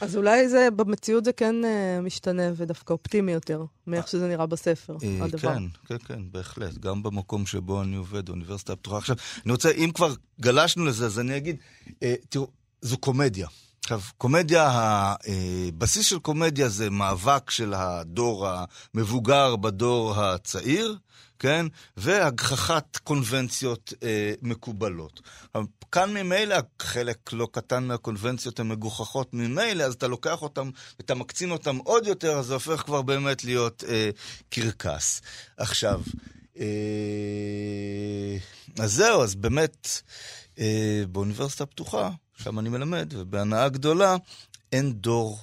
[0.00, 1.54] אז אולי זה, במציאות זה כן
[2.02, 5.38] משתנה ודווקא אופטימי יותר, מאיך שזה נראה בספר, הדבר.
[5.38, 6.78] כן, כן, כן, בהחלט.
[6.78, 8.98] גם במקום שבו אני עובד, האוניברסיטה הפתוחה.
[8.98, 11.56] עכשיו, אני רוצה, אם כבר גלשנו לזה, אז אני אגיד,
[12.28, 12.46] תראו,
[12.82, 13.48] זו קומדיה.
[13.84, 18.48] עכשיו, קומדיה, הבסיס של קומדיה זה מאבק של הדור
[18.94, 20.98] המבוגר בדור הצעיר,
[21.42, 21.66] כן?
[21.96, 25.20] והגחכת קונבנציות אה, מקובלות.
[25.92, 31.50] כאן ממילא חלק לא קטן מהקונבנציות הן מגוחכות ממילא, אז אתה לוקח אותן ואתה מקצין
[31.50, 34.10] אותן עוד יותר, אז זה הופך כבר באמת להיות אה,
[34.50, 35.22] קרקס.
[35.56, 36.00] עכשיו,
[36.58, 38.36] אה,
[38.78, 39.88] אז זהו, אז באמת,
[40.58, 42.10] אה, באוניברסיטה הפתוחה,
[42.42, 44.16] שם אני מלמד, ובהנאה גדולה,
[44.72, 45.38] אין דור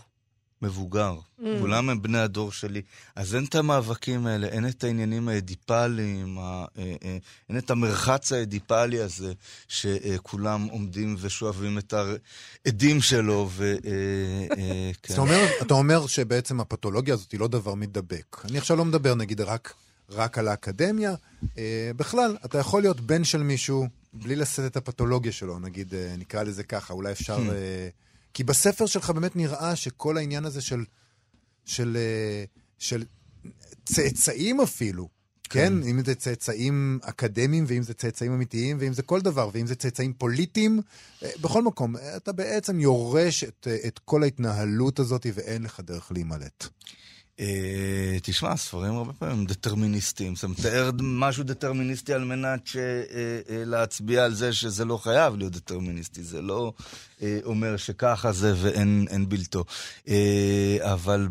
[0.62, 1.15] מבוגר.
[1.39, 1.43] Mm.
[1.60, 2.82] כולם הם בני הדור שלי.
[3.15, 6.41] אז אין את המאבקים האלה, אין את העניינים האדיפליים, ה,
[6.78, 7.17] אה, אה,
[7.50, 9.34] אין את המרחץ האדיפלי הזה,
[9.67, 13.50] שכולם עומדים ושואבים את העדים שלו.
[13.52, 15.13] ו, אה, כן.
[15.13, 18.45] אתה, אומר, אתה אומר שבעצם הפתולוגיה הזאת היא לא דבר מידבק.
[18.45, 19.74] אני עכשיו לא מדבר נגיד רק,
[20.10, 21.15] רק על האקדמיה.
[21.95, 26.63] בכלל, אתה יכול להיות בן של מישהו בלי לשאת את הפתולוגיה שלו, נגיד, נקרא לזה
[26.63, 27.39] ככה, אולי אפשר...
[28.34, 30.84] כי בספר שלך באמת נראה שכל העניין הזה של,
[31.65, 32.44] של, אה,
[32.78, 33.04] של
[33.86, 35.10] צאצאים אפילו,
[35.44, 35.82] כן?
[35.82, 35.88] כן?
[35.88, 40.13] אם זה צאצאים אקדמיים, ואם זה צאצאים אמיתיים, ואם זה כל דבר, ואם זה צאצאים
[40.13, 40.82] פוליטיים,
[41.24, 46.68] אה, בכל מקום, אתה בעצם יורש את, את כל ההתנהלות הזאת, ואין לך דרך להימלט.
[47.39, 50.36] אה, תשמע, ספרים הרבה פעמים דטרמיניסטיים.
[50.36, 55.54] זה מתאר משהו דטרמיניסטי על מנת אה, אה, להצביע על זה שזה לא חייב להיות
[55.54, 56.23] דטרמיניסטי.
[56.23, 56.73] זה לא
[57.43, 59.65] אומר שככה זה ואין בלתו.
[60.80, 61.28] אבל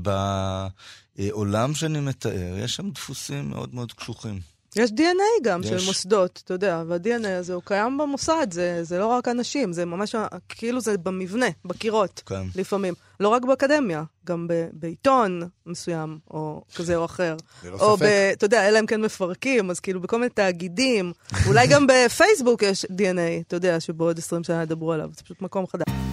[1.19, 4.58] בעולם שאני מתאר, יש שם דפוסים מאוד מאוד קשוחים.
[4.79, 5.69] יש DNA גם יש.
[5.69, 9.85] של מוסדות, אתה יודע, וה-DNA הזה הוא קיים במוסד, זה, זה לא רק אנשים, זה
[9.85, 10.15] ממש,
[10.49, 12.43] כאילו זה במבנה, בקירות, כן.
[12.55, 12.95] לפעמים.
[13.21, 17.37] לא רק באקדמיה, גם ב, בעיתון מסוים, או כזה או אחר.
[17.65, 18.07] ללא או ספק.
[18.07, 21.13] ב, אתה יודע, אלא אם כן מפרקים, אז כאילו בכל מיני תאגידים,
[21.47, 25.67] אולי גם בפייסבוק יש DNA, אתה יודע, שבעוד 20 שנה ידברו עליו, זה פשוט מקום
[25.67, 26.08] חדש.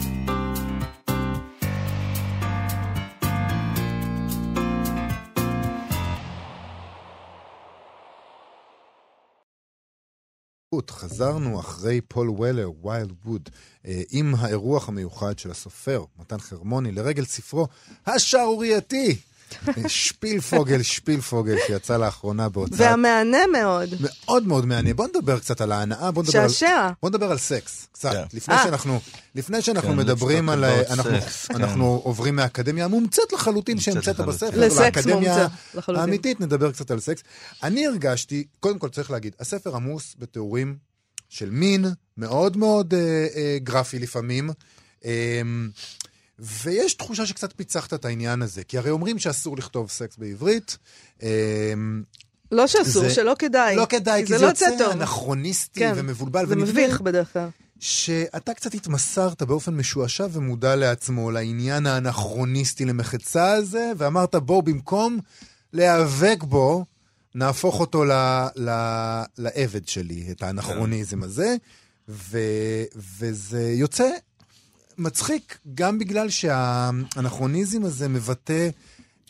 [10.90, 13.50] חזרנו אחרי פול וולר, ויילד ווד,
[13.86, 17.68] אה, עם האירוח המיוחד של הסופר, מתן חרמוני, לרגל ספרו
[18.06, 19.18] השערורייתי.
[19.88, 22.80] שפילפוגל, שפילפוגל, שיצא לאחרונה בהוצאת...
[22.80, 23.90] והמהנה מאוד.
[24.00, 24.94] מאוד מאוד מהנה.
[24.94, 26.68] בוא נדבר קצת על ההנאה, בוא נדבר שעשע.
[26.68, 26.92] על...
[27.02, 28.12] בוא נדבר על סקס, קצת.
[28.12, 28.14] Yeah.
[28.14, 28.38] כן.
[28.38, 28.61] לפני, אה.
[28.61, 28.64] אה.
[28.64, 29.00] שאנחנו,
[29.36, 30.64] לפני שאנחנו כן, מדברים על...
[30.66, 32.08] אנחנו, סקס, אנחנו כן.
[32.08, 34.66] עוברים מהאקדמיה המומצאת לחלוטין שהמצאת בספר.
[34.66, 36.02] לסקס מומצא לחלוטין.
[36.02, 37.24] האמיתית, נדבר קצת על סקס.
[37.64, 40.76] אני הרגשתי, קודם כל צריך להגיד, הספר עמוס בתיאורים
[41.30, 41.86] של מין,
[42.18, 44.50] מאוד מאוד אה, אה, גרפי לפעמים.
[45.06, 45.42] אה,
[46.40, 50.78] ויש תחושה שקצת פיצחת את העניין הזה, כי הרי אומרים שאסור לכתוב סקס בעברית.
[51.24, 52.04] אמ,
[52.52, 53.76] לא שאסור, זה, שלא כדאי.
[53.76, 56.48] לא כדאי, כי זה, זה לא יוצא אנכרוניסטי כן, ומבולבל.
[56.48, 57.48] זה מביך בדרך כלל.
[57.80, 65.20] שאתה קצת התמסרת באופן משועשע ומודע לעצמו לעניין האנכרוניסטי למחצה הזה, ואמרת בואו במקום
[65.74, 66.86] להיאבק בו,
[67.36, 68.12] נהפוך אותו ל,
[68.56, 68.70] ל,
[69.38, 71.56] לעבד שלי, את האנכרוניזם הזה,
[72.10, 72.40] ו,
[72.96, 74.10] וזה יוצא
[74.98, 78.70] מצחיק גם בגלל שהאנכרוניזם הזה מבטא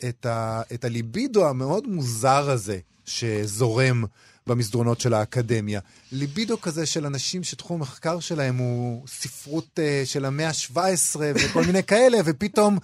[0.08, 4.04] את, ה, את הליבידו המאוד מוזר הזה שזורם
[4.46, 5.80] במסדרונות של האקדמיה.
[6.12, 11.82] ליבידו כזה של אנשים שתחום המחקר שלהם הוא ספרות uh, של המאה ה-17 וכל מיני
[11.82, 12.78] כאלה, ופתאום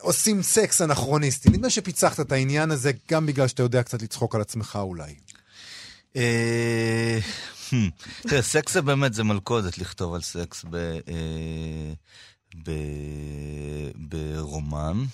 [0.00, 1.48] עושים סקס אנכרוניסטי.
[1.50, 5.14] נדמה שפיצחת את העניין הזה גם בגלל שאתה יודע קצת לצחוק על עצמך אולי.
[8.28, 10.64] תראה, סקס זה באמת, זה מלכודת לכתוב על סקס
[11.08, 11.90] אה,
[13.94, 15.04] ברומן.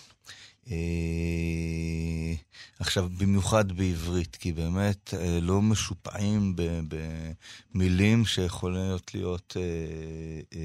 [0.70, 2.35] אה,
[2.78, 6.56] עכשיו, במיוחד בעברית, כי באמת אה, לא משופעים
[7.74, 10.62] במילים שיכולות להיות, אה,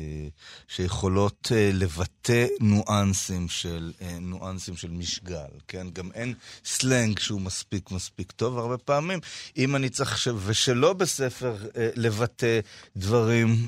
[0.68, 5.88] שיכולות לבטא ניואנסים של, ניואנסים של משגל, כן?
[5.94, 6.34] גם אין
[6.66, 9.20] סלנג שהוא מספיק מספיק טוב, הרבה פעמים,
[9.58, 11.56] אם אני צריך, ושלא בספר
[11.96, 12.60] לבטא
[12.96, 13.68] דברים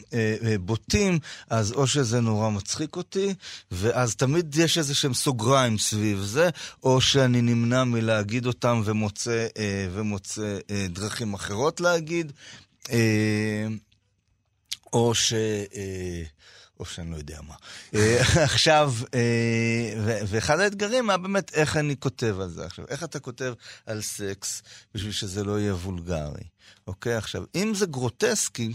[0.59, 1.19] בוטים,
[1.49, 3.33] אז או שזה נורא מצחיק אותי,
[3.71, 6.49] ואז תמיד יש איזה שהם סוגריים סביב זה,
[6.83, 7.83] או שאני נמנע
[8.23, 12.31] מלהגיד אותם ומוצא, אה, ומוצא אה, דרכים אחרות להגיד,
[12.91, 13.67] אה,
[14.93, 15.33] או ש...
[16.79, 17.55] או שאני לא יודע מה.
[18.49, 18.93] עכשיו,
[20.27, 22.65] ואחד האתגרים היה באמת איך אני כותב על זה.
[22.65, 23.53] עכשיו, איך אתה כותב
[23.85, 26.43] על סקס בשביל שזה לא יהיה וולגרי,
[26.87, 27.15] אוקיי?
[27.15, 28.73] עכשיו, אם זה גרוטסקי,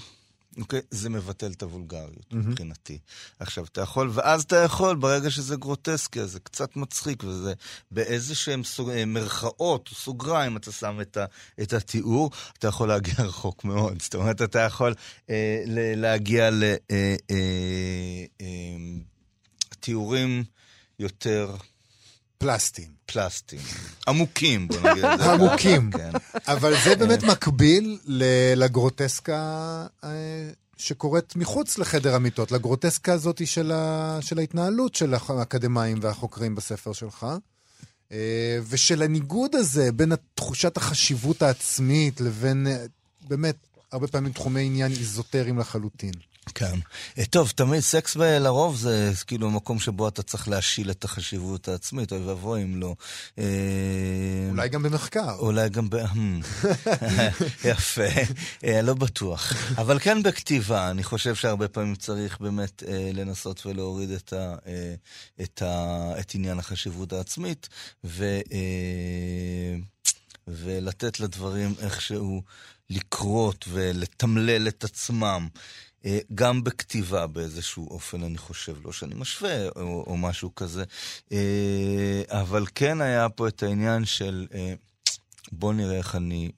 [0.59, 0.81] אוקיי?
[0.91, 2.37] זה מבטל את הוולגריות mm-hmm.
[2.37, 2.99] מבחינתי.
[3.39, 7.55] עכשיו, אתה יכול, ואז אתה יכול, ברגע שזה גרוטסקי, אז זה קצת מצחיק, וזה
[7.91, 11.25] באיזה שהם סוג, אה, מרכאות, סוגריים, אתה שם את, ה,
[11.63, 14.03] את התיאור, אתה יכול להגיע רחוק מאוד.
[14.03, 14.95] זאת אומרת, אתה יכול
[15.31, 16.51] אה, ל, להגיע
[19.71, 20.43] לתיאורים אה, אה,
[20.99, 21.57] יותר...
[22.39, 22.89] פלסטיים.
[23.07, 23.63] פלסטיים.
[24.09, 25.33] עמוקים, בוא נגיד את זה.
[25.33, 25.91] עמוקים.
[25.91, 26.11] כן.
[26.47, 27.99] אבל זה באמת מקביל
[28.57, 30.11] לגרוטסקה אה,
[30.77, 34.19] שקורית מחוץ לחדר המיטות, לגרוטסקה הזאת של, ה...
[34.21, 37.27] של ההתנהלות של האקדמאים והחוקרים בספר שלך.
[38.13, 42.85] אה, ושל הניגוד הזה בין תחושת החשיבות העצמית לבין, אה,
[43.29, 43.57] באמת,
[43.93, 46.13] הרבה פעמים תחומי עניין איזוטריים לחלוטין.
[46.55, 46.79] כן.
[47.19, 52.13] אה, טוב, תמיד סקס לרוב זה כאילו מקום שבו אתה צריך להשיל את החשיבות העצמית,
[52.13, 52.95] אוי ואבוי אם לא.
[53.39, 53.45] אה,
[54.51, 55.35] אולי גם במחקר.
[55.39, 55.97] אולי גם ב...
[57.71, 58.03] יפה,
[58.65, 59.53] אה, לא בטוח.
[59.77, 62.83] אבל כן בכתיבה, אני חושב שהרבה פעמים צריך באמת
[63.15, 64.55] לנסות ולהוריד את, ה,
[65.43, 67.69] את, ה, את עניין החשיבות העצמית,
[68.05, 68.41] ו,
[70.49, 72.43] ולתת לדברים איכשהו
[72.91, 75.49] לקרות ולתמלל את עצמם.
[76.09, 80.85] אה, גם בכתיבה באיזשהו אופן, אני חושב, לא שאני משווה או, או משהו כזה,
[81.33, 84.75] אה, אבל כן היה פה את העניין של אה,
[85.53, 86.51] בוא נראה איך אני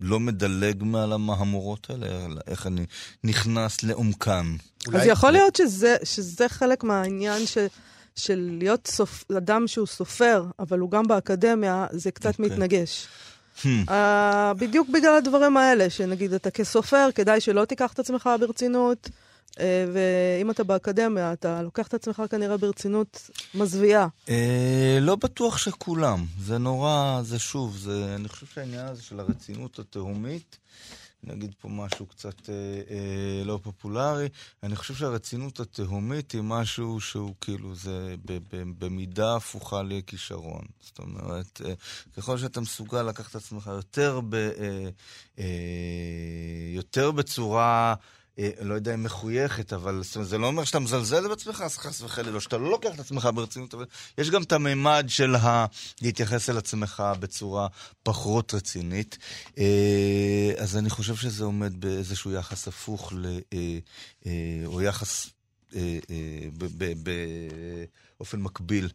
[0.00, 2.86] לא מדלג מעל המהמורות האלה, אלא איך אני
[3.24, 4.56] נכנס לעומקן.
[4.94, 7.58] אז יכול להיות שזה, שזה חלק מהעניין ש...
[8.16, 9.24] של להיות סופ...
[9.38, 12.42] אדם שהוא סופר, אבל הוא גם באקדמיה, זה קצת okay.
[12.42, 12.46] אוקיי.
[12.46, 13.06] מתנגש.
[13.62, 13.88] Hmm.
[13.88, 13.92] Uh,
[14.58, 19.08] בדיוק בגלל הדברים האלה, שנגיד אתה כסופר, כדאי שלא תיקח את עצמך ברצינות,
[19.50, 19.58] uh,
[19.92, 24.06] ואם אתה באקדמיה, אתה לוקח את עצמך כנראה ברצינות מזוויעה.
[24.26, 24.30] Uh,
[25.00, 26.24] לא בטוח שכולם.
[26.40, 30.58] זה נורא, זה שוב, זה, אני חושב שהעניין הזה של הרצינות התהומית,
[31.24, 32.54] נגיד פה משהו קצת אה,
[32.90, 34.28] אה, לא פופולרי.
[34.62, 40.64] אני חושב שהרצינות התהומית היא משהו שהוא כאילו, זה ב, ב, במידה הפוכה לכישרון.
[40.80, 41.74] זאת אומרת, אה,
[42.16, 44.88] ככל שאתה מסוגל לקחת את עצמך יותר, ב, אה,
[45.38, 45.44] אה,
[46.74, 47.94] יותר בצורה...
[48.38, 51.78] אה, לא יודע אם מחויכת, אבל זאת אומרת, זה לא אומר שאתה מזלזל בעצמך, אז
[51.78, 53.84] חס וחלילה, או שאתה לא לוקח את עצמך ברצינות, אבל
[54.18, 55.66] יש גם את הממד של ה...
[56.02, 57.66] להתייחס אל עצמך בצורה
[58.02, 59.18] פחות רצינית.
[59.58, 63.38] אה, אז אני חושב שזה עומד באיזשהו יחס הפוך, ל...
[63.52, 64.30] אה,
[64.66, 65.30] או יחס...
[68.18, 68.88] באופן מקביל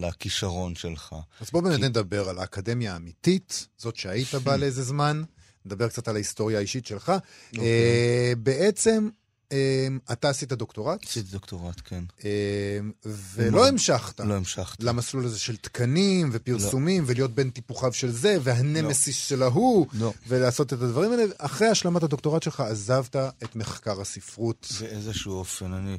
[0.00, 1.14] לכישרון שלך.
[1.40, 5.22] אז בוא באמת נדבר על האקדמיה האמיתית, זאת שהיית בה לאיזה זמן.
[5.66, 7.08] נדבר קצת על ההיסטוריה האישית שלך.
[7.08, 7.12] Okay.
[7.52, 7.66] אוקיי.
[7.66, 9.08] אה, בעצם,
[9.52, 11.04] אה, אתה עשית דוקטורט?
[11.04, 12.04] עשיתי דוקטורט, כן.
[12.24, 14.20] אה, ולא המשכת.
[14.20, 14.82] לא המשכת.
[14.82, 17.10] למסלול הזה של תקנים ופרסומים, לא.
[17.10, 19.36] ולהיות בין טיפוחיו של זה, והנמסיס לא.
[19.36, 20.12] של ההוא, לא.
[20.28, 21.24] ולעשות את הדברים האלה.
[21.38, 24.72] אחרי השלמת הדוקטורט שלך עזבת את מחקר הספרות.
[24.80, 25.72] באיזשהו אופן.
[25.72, 25.98] אני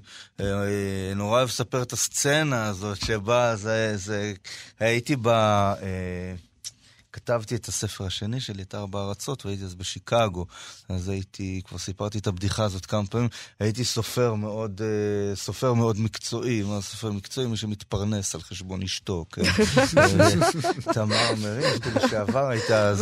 [1.16, 3.94] נורא אוהב לספר את הסצנה הזאת שבה זה...
[3.98, 4.34] זה
[4.80, 5.30] הייתי ב...
[7.18, 10.46] כתבתי את הספר השני שלי, את ארבע ארצות, והייתי אז בשיקגו.
[10.90, 16.00] אז הייתי, כבר סיפרתי את הבדיחה הזאת כמה פעמים, הייתי סופר מאוד, אה, סופר מאוד
[16.00, 16.64] מקצועי.
[16.64, 17.48] מה סופר מקצועי?
[17.48, 19.42] מי שמתפרנס על חשבון אשתו, כן.
[20.94, 22.98] תמר מרין, לשעבר הייתה אז...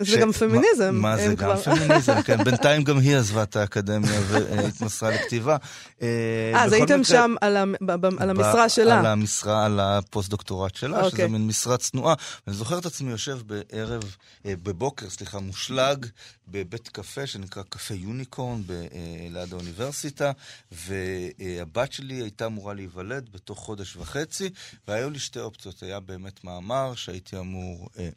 [0.00, 0.94] זה גם פמיניזם.
[0.94, 2.44] מה זה גם פמיניזם, כן.
[2.44, 5.56] בינתיים גם היא עזבה את האקדמיה והתמסרה לכתיבה.
[6.02, 6.08] אה,
[6.54, 8.98] אז הייתם שם על המשרה שלה.
[8.98, 11.26] על המשרה, על הפוסט-דוקטורט שלה, שזה אוקיי.
[11.26, 12.14] מין משרה צנועה.
[12.46, 16.06] ואני זוכר את עצמי יושב בערב, אה, בבוקר, סליחה, מושלג,
[16.48, 20.32] בבית קפה שנקרא קפה Unicorn אה, ליד האוניברסיטה,
[20.72, 24.50] והבת שלי הייתה אמורה להיוולד בתוך חודש וחצי,
[24.88, 25.82] והיו לי שתי אופציות.
[25.82, 28.08] היה באמת מאמר שהייתי אמור אה,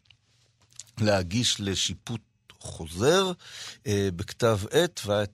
[1.00, 2.22] להגיש לשיפוט
[2.60, 3.32] חוזר
[3.88, 5.26] אה, בכתב עת, והיה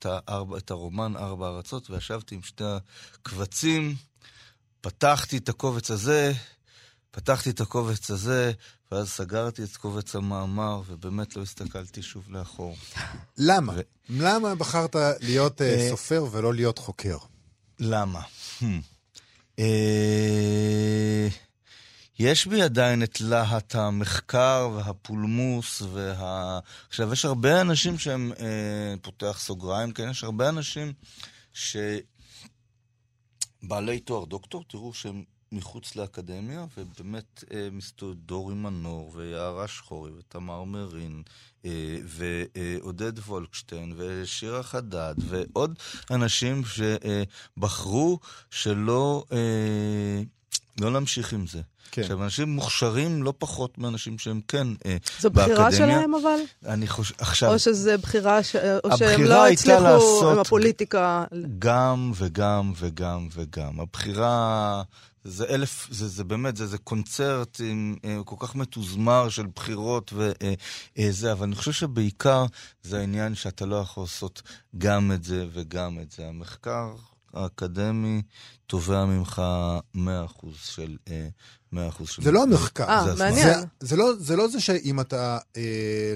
[0.57, 3.95] את הרומן ארבע ארצות, וישבתי עם שתי הקבצים,
[4.81, 6.33] פתחתי את הקובץ הזה,
[7.11, 8.51] פתחתי את הקובץ הזה,
[8.91, 12.75] ואז סגרתי את קובץ המאמר, ובאמת לא הסתכלתי שוב לאחור.
[13.37, 13.73] למה?
[13.75, 13.79] ו...
[14.09, 17.17] למה בחרת להיות uh, סופר ולא להיות חוקר?
[17.79, 18.21] למה?
[18.59, 18.63] Hmm.
[19.57, 19.61] Uh,
[22.19, 26.59] יש בי עדיין את להט המחקר והפולמוס וה...
[26.89, 28.39] עכשיו, יש הרבה אנשים שהם, uh,
[29.01, 30.93] פותח סוגריים, כן, יש הרבה אנשים
[31.53, 31.77] ש...
[33.63, 40.63] בעלי תואר דוקטור, תראו שהם מחוץ לאקדמיה, ובאמת אה, מסתובב דורי מנור, ויערה שחורי, ותמר
[40.63, 41.23] מרין,
[41.65, 45.79] אה, ועודד וולקשטיין, ושירה חדד, ועוד
[46.11, 48.19] אנשים שבחרו
[48.51, 50.21] שלא אה,
[50.81, 51.61] לא להמשיך עם זה.
[51.91, 52.01] כן.
[52.01, 55.55] עכשיו, אנשים מוכשרים לא פחות מאנשים שהם כן אה, זו באקדמיה.
[55.55, 56.39] זו בחירה שלהם אבל?
[56.65, 57.53] אני חושב, עכשיו...
[57.53, 58.55] או שזה בחירה, ש...
[58.83, 61.23] או שהם לא הצליחו עם הפוליטיקה?
[61.59, 63.79] גם וגם וגם וגם.
[63.79, 64.83] הבחירה...
[65.23, 70.13] זה אלף, זה, זה באמת, זה, זה קונצרט עם אה, כל כך מתוזמר של בחירות
[70.13, 72.45] וזה, אה, אה, אבל אני חושב שבעיקר
[72.83, 74.41] זה העניין שאתה לא יכול לעשות
[74.77, 76.27] גם את זה וגם את זה.
[76.27, 76.95] המחקר
[77.33, 78.21] האקדמי
[78.67, 79.41] תובע ממך
[79.95, 79.99] 100%
[80.55, 81.27] של אה,
[81.71, 82.21] מאה אחוז של...
[82.21, 82.89] זה לא המחקר.
[82.89, 83.59] אה, מעניין.
[83.59, 85.61] זה, זה, לא, זה לא זה שאם אתה אה,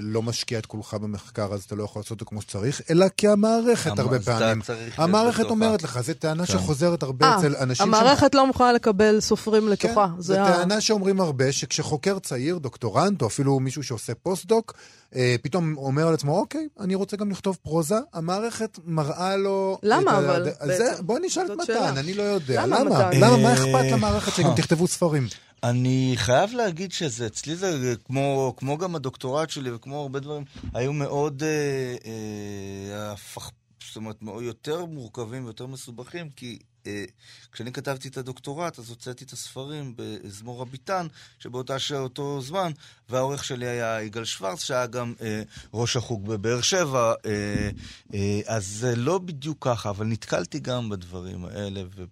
[0.02, 3.28] לא משקיע את כולך במחקר, אז אתה לא יכול לעשות אותו כמו שצריך, אלא כי
[3.28, 4.62] המערכת הרבה פעמים.
[4.96, 6.52] המערכת אומרת לך, זו טענה כן.
[6.52, 7.86] שחוזרת הרבה אה, אה, אצל אנשים...
[7.86, 8.36] המערכת ש...
[8.36, 10.06] לא מוכנה לקבל סופרים לתוכה.
[10.16, 14.74] כן, זו טענה שאומרים הרבה, שכשחוקר צעיר, דוקטורנט, או אפילו מישהו שעושה פוסט-דוק,
[15.14, 19.78] אה, פתאום אומר על עצמו, אוקיי, אני רוצה גם לכתוב פרוזה, המערכת מראה לו...
[19.82, 20.48] למה אבל?
[20.64, 22.66] זה, בוא נשאל את מתן, אני לא יודע.
[22.66, 22.80] למה?
[22.80, 23.10] למה?
[23.12, 23.36] למה?
[23.36, 25.28] מה אכפת למערכת שגם תכתבו ספרים?
[25.64, 30.92] אני חייב להגיד שזה, אצלי זה כמו, כמו גם הדוקטורט שלי וכמו הרבה דברים, היו
[30.92, 33.50] מאוד, אה, אה, הפך,
[33.86, 37.04] זאת אומרת, יותר מורכבים ויותר מסובכים, כי אה,
[37.52, 41.06] כשאני כתבתי את הדוקטורט, אז הוצאתי את הספרים בזמור הביטן,
[41.38, 42.72] שבאותה אותו זמן,
[43.08, 45.42] והעורך שלי היה יגאל שוורץ, שהיה גם אה,
[45.74, 47.70] ראש החוג בבאר שבע, אה,
[48.14, 52.04] אה, אז זה לא בדיוק ככה, אבל נתקלתי גם בדברים האלה, ו...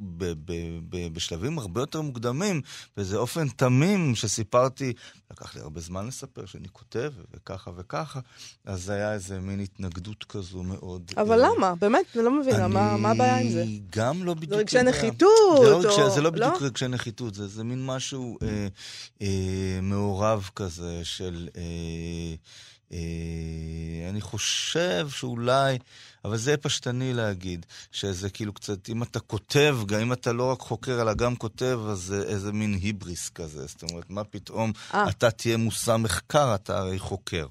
[0.00, 2.60] ב- ב- ב- בשלבים הרבה יותר מוקדמים,
[2.96, 4.92] באיזה אופן תמים שסיפרתי,
[5.30, 8.20] לקח לי הרבה זמן לספר שאני כותב וככה וככה,
[8.64, 11.12] אז זה היה איזה מין התנגדות כזו מאוד...
[11.16, 11.74] אבל אה, למה?
[11.74, 12.74] באמת, אני לא מבינה, אני...
[12.74, 13.64] מה, מה הבעיה עם זה?
[13.90, 14.52] גם לא בדיוק...
[14.52, 15.30] זה רגשי נחיתות,
[15.62, 16.10] זה, לא, או...
[16.10, 16.66] זה לא בדיוק לא?
[16.66, 18.68] רגשי נחיתות, זה, זה מין משהו אה,
[19.22, 21.48] אה, מעורב כזה של...
[21.56, 22.34] אה,
[24.10, 25.78] אני חושב שאולי...
[26.24, 30.60] אבל זה פשטני להגיד, שזה כאילו קצת, אם אתה כותב, גם אם אתה לא רק
[30.60, 33.66] חוקר, אלא גם כותב, אז זה איזה מין היבריס כזה.
[33.66, 34.94] זאת אומרת, מה פתאום 아.
[34.94, 35.08] אה.
[35.08, 37.46] אתה תהיה מושא מחקר, אתה הרי חוקר.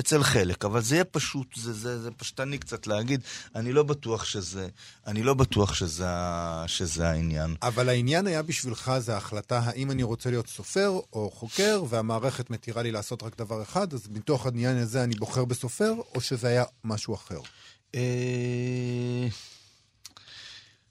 [0.00, 3.20] אצל חלק, אבל זה יהיה פשוט, זה, זה, זה פשטני קצת להגיד,
[3.54, 4.68] אני לא בטוח שזה,
[5.06, 6.08] אני לא בטוח שזה,
[6.66, 7.54] שזה העניין.
[7.62, 12.82] אבל העניין היה בשבילך, זה ההחלטה האם אני רוצה להיות סופר או חוקר, והמערכת מתירה
[12.82, 16.64] לי לעשות רק דבר אחד, אז מתוך העניין הזה אני בוחר בסופר, או שזה היה
[16.84, 17.40] משהו אחר?
[17.94, 19.28] אה,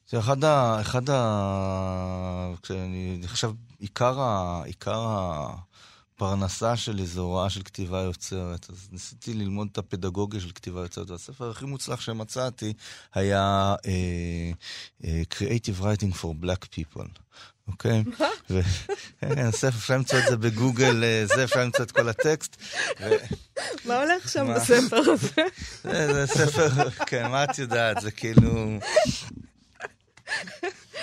[0.09, 0.81] זה אחד ה...
[0.81, 2.53] אחד ה...
[2.63, 4.61] כשאני חושב, עיקר ה...
[4.65, 5.55] עיקר ה...
[6.19, 8.67] הפרנסה שלי זה הוראה של כתיבה יוצרת.
[8.69, 12.73] אז ניסיתי ללמוד את הפדגוגיה של כתיבה יוצרת, והספר הכי מוצלח שמצאתי
[13.13, 13.85] היה uh,
[15.01, 17.07] uh, Creative Writing for Black People.
[17.67, 18.03] אוקיי?
[19.19, 22.57] כן, הספר, אפשר למצוא את זה בגוגל, אה, זה, אפשר למצוא את כל הטקסט.
[23.85, 25.43] מה הולך שם בספר הזה?
[25.83, 28.01] זה ספר, כן, מה את יודעת?
[28.01, 28.79] זה כאילו...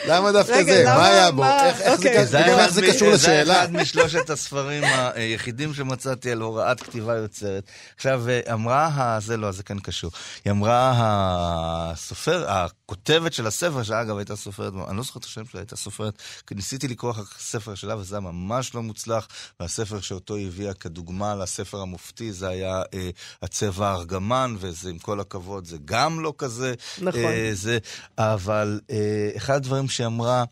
[0.04, 0.84] למה דווקא זה?
[0.84, 1.44] מה היה בו?
[1.44, 2.26] איך- זה אוקיי.
[2.26, 3.62] זה קשור זה לשאלה?
[3.64, 4.82] אחד משלושת הספרים
[5.14, 7.64] היחידים שמצאתי על הוראת כתיבה יוצרת.
[7.96, 10.10] עכשיו, אה, אמרה, זה לא, זה כן קשור.
[10.44, 10.92] היא אמרה,
[11.92, 16.14] הסופר, הכותבת של הספר, שאגב הייתה סופרת, אני לא זוכר את השם שלה, הייתה סופרת,
[16.46, 19.28] כי ניסיתי לקרוא אחר כך ספר שלה, וזה היה ממש לא מוצלח,
[19.60, 23.10] והספר שאותו היא הביאה כדוגמה לספר המופתי, זה היה אה,
[23.42, 26.74] הצבע הארגמן, וזה, עם כל הכבוד, זה גם לא כזה.
[26.98, 27.20] נכון.
[27.24, 27.78] אה, זה,
[28.18, 28.96] אבל אה,
[29.36, 30.44] אחד הדברים שהיא אמרה,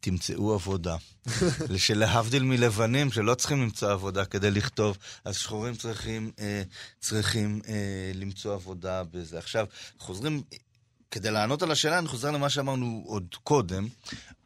[0.00, 0.96] תמצאו עבודה.
[1.76, 6.62] שלהבדיל מלבנים שלא צריכים למצוא עבודה כדי לכתוב, אז שחורים צריכים, אה,
[7.00, 7.74] צריכים אה,
[8.14, 9.38] למצוא עבודה בזה.
[9.38, 9.66] עכשיו,
[9.98, 10.42] חוזרים,
[11.10, 13.88] כדי לענות על השאלה, אני חוזר למה שאמרנו עוד קודם.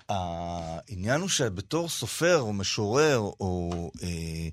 [0.08, 3.90] העניין הוא שבתור סופר או משורר או...
[4.02, 4.48] אה,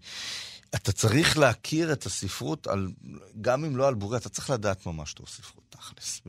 [0.76, 2.88] אתה צריך להכיר את הספרות, על,
[3.42, 6.22] גם אם לא על בורי, אתה צריך לדעת ממש טוב ספרות, תכלס.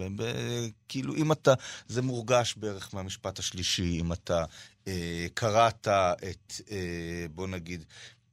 [0.88, 1.54] כאילו, אם אתה,
[1.88, 4.44] זה מורגש בערך מהמשפט השלישי, אם אתה
[4.88, 5.88] אה, קראת
[6.30, 7.84] את, אה, בוא נגיד,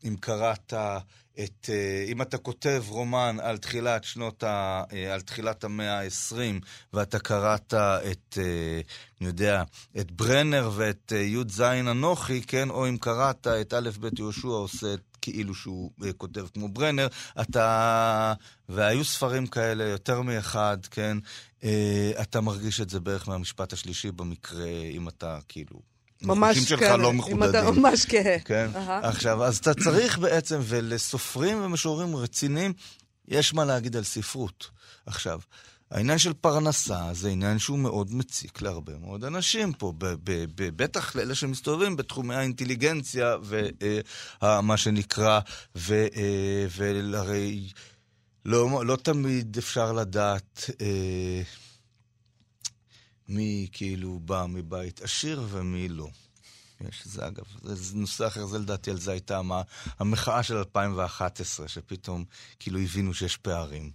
[0.04, 0.74] אם קראת
[1.44, 4.84] את, אה, אם אתה כותב רומן על תחילת שנות ה...
[4.94, 7.74] אה, על תחילת המאה ה-20, ואתה קראת
[8.12, 8.82] את, אה,
[9.22, 9.64] אני יודע,
[10.00, 12.70] את ברנר ואת אה, י"ז אנוכי, כן?
[12.70, 17.08] או אם קראת את א' ב' יהושע עושה את כאילו שהוא uh, כותב כמו ברנר,
[17.42, 18.34] אתה...
[18.70, 21.18] והיו ספרים כאלה, יותר מאחד, כן?
[21.62, 21.66] Uh,
[22.22, 25.80] אתה מרגיש את זה בערך מהמשפט השלישי במקרה, אם אתה כאילו...
[26.22, 27.44] ממש הניחושים שלך לא אם מחודדים.
[27.50, 28.40] אתה ממש כהה.
[28.40, 28.70] כן.
[28.76, 29.10] אהה.
[29.10, 32.74] עכשיו, אז אתה צריך בעצם, ולסופרים ומשוררים רציניים,
[33.28, 34.70] יש מה להגיד על ספרות.
[35.06, 35.40] עכשיו,
[35.92, 39.94] העניין של פרנסה זה עניין שהוא מאוד מציק להרבה מאוד אנשים פה,
[40.56, 43.36] בטח לאלה שמסתובבים בתחומי האינטליגנציה
[44.42, 45.40] ומה שנקרא,
[45.76, 47.70] ו- אה, והרי
[48.46, 51.42] לא, לא תמיד אפשר לדעת אה,
[53.28, 56.10] מי כאילו בא מבית עשיר ומי לא.
[56.90, 59.42] יש זה אגב, זה, נושא אחר, זה לדעתי, על זה הייתה
[60.00, 62.26] המחאה של 2011, שפתאום
[62.60, 63.92] כאילו הבינו שיש פערים.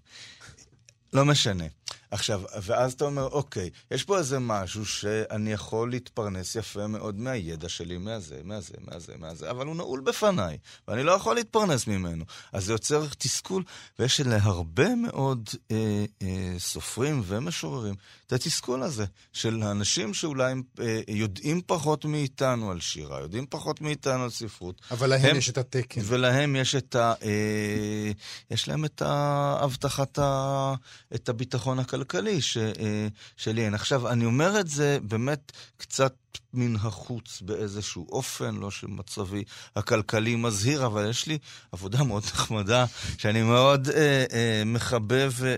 [1.15, 1.65] לא משנה.
[2.11, 7.69] עכשיו, ואז אתה אומר, אוקיי, יש פה איזה משהו שאני יכול להתפרנס יפה מאוד מהידע
[7.69, 10.59] שלי, מהזה, מהזה, מהזה, מהזה, אבל הוא נעול בפניי,
[10.89, 12.25] ואני לא יכול להתפרנס ממנו.
[12.53, 13.62] אז זה יוצר תסכול,
[13.99, 17.95] ויש להרבה מאוד אה, אה, סופרים ומשוררים
[18.27, 23.81] את התסכול הזה, של האנשים שאולי הם, אה, יודעים פחות מאיתנו על שירה, יודעים פחות
[23.81, 24.81] מאיתנו על ספרות.
[24.91, 26.01] אבל להם הם- יש את התקן.
[26.05, 27.15] ולהם יש את ה...
[27.23, 28.11] אה,
[28.51, 30.75] יש להם את ההבטחת ה...
[31.15, 33.75] את הביטחון הכלכלי ש, אה, שלי אין.
[33.75, 36.15] עכשיו, אני אומר את זה באמת קצת
[36.55, 39.45] מן החוץ באיזשהו אופן, לא שמצבי
[39.76, 41.39] הכלכלי מזהיר, אבל יש לי
[41.72, 42.85] עבודה מאוד נחמדה,
[43.18, 45.57] שאני מאוד אה, אה, מחבב אה,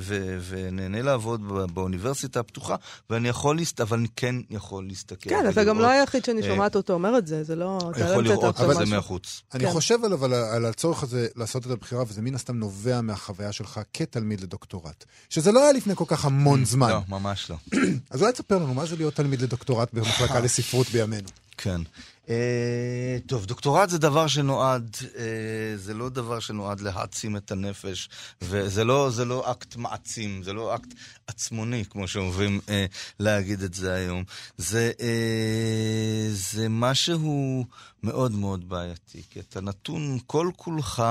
[0.00, 1.40] ו, ונהנה לעבוד
[1.74, 2.76] באוניברסיטה הפתוחה,
[3.10, 3.80] ואני יכול, להסת...
[3.80, 5.30] אבל אני כן יכול להסתכל.
[5.30, 7.78] כן, אתה גם לא היחיד שאני אה, שומעת אותו אומר את זה, זה לא...
[7.90, 8.86] אתה יכול לראות את זה משהו.
[8.86, 9.42] מהחוץ.
[9.54, 9.72] אני כן.
[9.72, 13.80] חושב עליו, על, על הצורך הזה לעשות את הבחירה, וזה מן הסתם נובע מהחוויה שלך
[13.94, 15.04] כתלמיד לדוקטורט.
[15.30, 16.90] שזה לא היה לפני כל כך המון זמן.
[16.90, 17.56] לא, ממש לא.
[18.10, 21.28] אז אולי תספר לנו מה זה להיות תלמיד לדוקטורט במחלקה לספרות בימינו.
[21.58, 21.80] כן.
[22.28, 28.08] אה, טוב, דוקטורט זה דבר שנועד, אה, זה לא דבר שנועד להעצים את הנפש,
[28.42, 30.94] וזה לא, זה לא אקט מעצים, זה לא אקט
[31.26, 32.86] עצמוני, כמו שאוהבים אה,
[33.20, 34.24] להגיד את זה היום.
[34.58, 37.64] זה, אה, זה משהו
[38.02, 41.02] מאוד מאוד בעייתי, כי אתה נתון כל כולך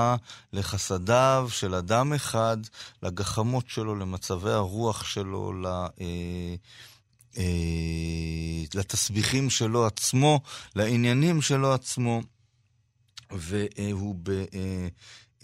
[0.52, 2.56] לחסדיו של אדם אחד,
[3.02, 5.66] לגחמות שלו, למצבי הרוח שלו, ל...
[5.66, 6.54] אה, אה,
[8.74, 10.40] לתסביכים שלו עצמו,
[10.76, 12.22] לעניינים שלו עצמו,
[13.30, 14.14] והוא.
[14.54, 14.88] אה,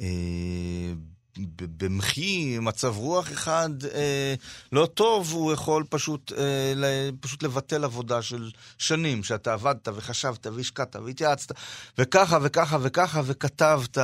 [0.01, 0.93] אה,
[1.39, 4.35] ב- במחי מצב רוח אחד אה,
[4.73, 10.47] לא טוב, הוא יכול פשוט, אה, ל- פשוט לבטל עבודה של שנים, שאתה עבדת וחשבת
[10.47, 11.53] והשקעת והתייעצת,
[11.99, 13.99] וככה וככה וככה וכתבת,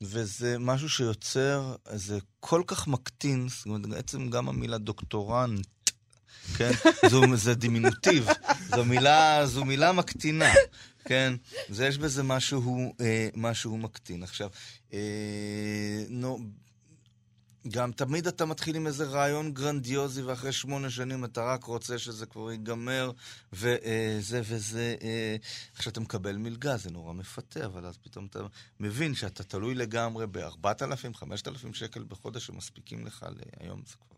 [0.00, 5.66] וזה משהו שיוצר, זה כל כך מקטין, זאת אומרת, בעצם גם המילה דוקטורנט,
[6.56, 6.70] כן?
[7.10, 8.26] זו, זה דימינוטיב,
[8.68, 10.52] זו מילה, זו מילה מקטינה,
[11.04, 11.34] כן?
[11.70, 14.22] אז יש בזה משהו, אה, משהו מקטין.
[14.22, 14.50] עכשיו,
[14.92, 16.38] אה, נו,
[17.68, 22.26] גם תמיד אתה מתחיל עם איזה רעיון גרנדיוזי, ואחרי שמונה שנים אתה רק רוצה שזה
[22.26, 23.10] כבר ייגמר,
[23.52, 24.96] וזה וזה.
[25.02, 25.36] אה,
[25.74, 28.40] עכשיו אתה מקבל מלגה, זה נורא מפתה, אבל אז פתאום אתה
[28.80, 33.26] מבין שאתה תלוי לגמרי ב-4,000, 5,000 שקל בחודש שמספיקים לך
[33.60, 34.15] להיום, זה כבר...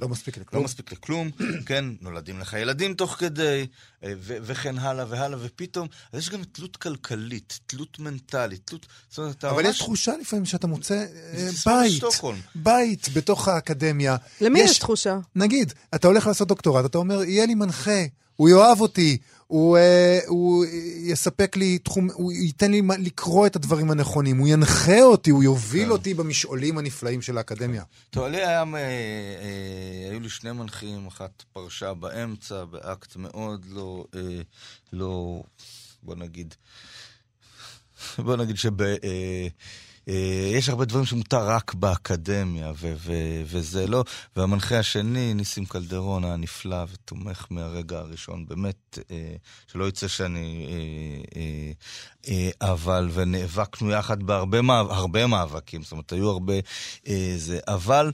[0.00, 0.64] לא מספיק לא לכלום.
[0.64, 1.30] מספיק לכלום,
[1.66, 3.66] כן, נולדים לך ילדים תוך כדי,
[4.04, 8.86] אה, ו- וכן הלאה והלאה, ופתאום, אז יש גם תלות כלכלית, תלות מנטלית, תלות...
[9.08, 9.76] זאת אומרת, אתה אבל ממש...
[9.76, 12.02] יש תחושה לפעמים שאתה מוצא אה, בית.
[12.54, 14.16] בית בתוך האקדמיה.
[14.40, 15.18] למי יש תחושה?
[15.36, 18.04] נגיד, אתה הולך לעשות דוקטורט, אתה אומר, יהיה לי מנחה,
[18.36, 19.18] הוא יאהב אותי,
[19.50, 20.64] הוא, אה, הוא
[20.98, 25.84] יספק לי תחום, הוא ייתן לי לקרוא את הדברים הנכונים, הוא ינחה אותי, הוא יוביל
[25.84, 25.90] כן.
[25.90, 27.82] אותי במשעולים הנפלאים של האקדמיה.
[28.10, 34.04] טוב, לי היה, אה, אה, היו לי שני מנחים, אחת פרשה באמצע, באקט מאוד לא,
[34.92, 35.42] לא,
[36.02, 36.54] בוא נגיד,
[38.18, 38.82] בוא נגיד שב...
[40.10, 44.04] אה, יש הרבה דברים שמותר רק באקדמיה, ו- ו- וזה לא.
[44.36, 48.46] והמנחה השני, ניסים קלדרון, היה נפלא ותומך מהרגע הראשון.
[48.46, 49.34] באמת, אה,
[49.66, 50.66] שלא יצא שאני...
[52.28, 56.54] אה, אבל, ונאבקנו יחד בהרבה מאבק, מאבקים, זאת אומרת, היו הרבה...
[57.36, 58.12] זה, אבל...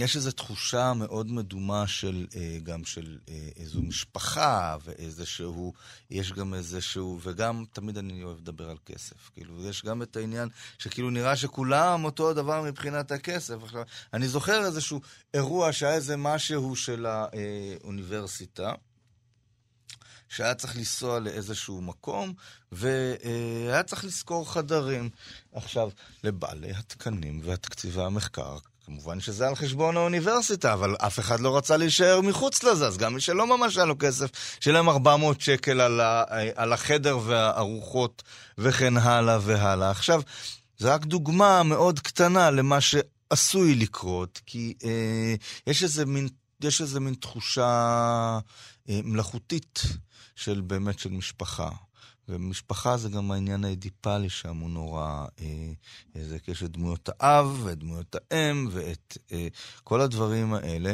[0.00, 5.72] יש איזו תחושה מאוד מדומה של, אה, גם של אה, איזו משפחה ואיזשהו,
[6.10, 9.30] יש גם איזשהו, וגם תמיד אני אוהב לדבר על כסף.
[9.34, 13.54] כאילו, יש גם את העניין שכאילו נראה שכולם אותו הדבר מבחינת הכסף.
[13.62, 13.82] עכשיו,
[14.14, 15.00] אני זוכר איזשהו
[15.34, 18.72] אירוע שהיה איזה משהו של האוניברסיטה.
[20.28, 22.32] שהיה צריך לנסוע לאיזשהו מקום,
[22.72, 25.10] והיה צריך לשכור חדרים.
[25.52, 25.90] עכשיו,
[26.24, 28.58] לבעלי התקנים והתקציבי המחקר
[28.88, 33.14] כמובן שזה על חשבון האוניברסיטה, אבל אף אחד לא רצה להישאר מחוץ לזה, אז גם
[33.14, 34.30] מי שלא ממש היה לו כסף,
[34.60, 36.24] שילם 400 שקל על, ה,
[36.54, 38.22] על החדר והארוחות
[38.58, 39.90] וכן הלאה והלאה.
[39.90, 40.22] עכשיו,
[40.78, 45.34] זו רק דוגמה מאוד קטנה למה שעשוי לקרות, כי אה,
[45.66, 46.28] יש איזה מין,
[46.62, 47.68] יש איזה מין תחושה
[48.88, 49.82] אה, מלאכותית
[50.36, 51.68] של באמת של משפחה.
[52.28, 55.72] ומשפחה זה גם העניין האדיפלי שם הוא נורא, אה,
[56.24, 59.48] זה יש את דמויות האב ואת דמויות האם ואת אה,
[59.84, 60.92] כל הדברים האלה.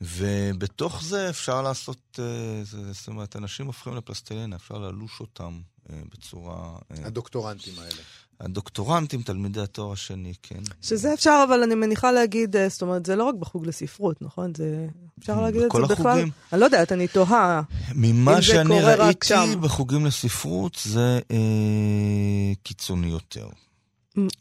[0.00, 6.00] ובתוך זה אפשר לעשות, אה, זה, זאת אומרת, אנשים הופכים לפלסטלינה, אפשר ללוש אותם אה,
[6.12, 6.78] בצורה...
[6.90, 8.02] אה, הדוקטורנטים האלה.
[8.40, 10.60] הדוקטורנטים, תלמידי התואר השני, כן.
[10.82, 14.52] שזה אפשר, אבל אני מניחה להגיד, אה, זאת אומרת, זה לא רק בחוג לספרות, נכון?
[14.56, 14.86] זה...
[15.18, 15.96] אפשר להגיד את זה החוגים.
[15.96, 16.28] בכלל?
[16.52, 17.62] אני לא יודעת, אני תוהה.
[17.94, 21.36] ממה שאני ראיתי בחוגים לספרות זה אה,
[22.62, 23.48] קיצוני יותר.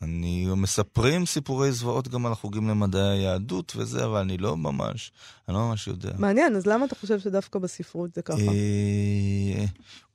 [0.01, 5.11] אני מספרים סיפורי זוועות גם על החוגים למדעי היהדות וזה, אבל אני לא ממש,
[5.47, 6.11] אני לא ממש יודע.
[6.17, 8.37] מעניין, אז למה אתה חושב שדווקא בספרות זה ככה?
[8.37, 9.65] אה,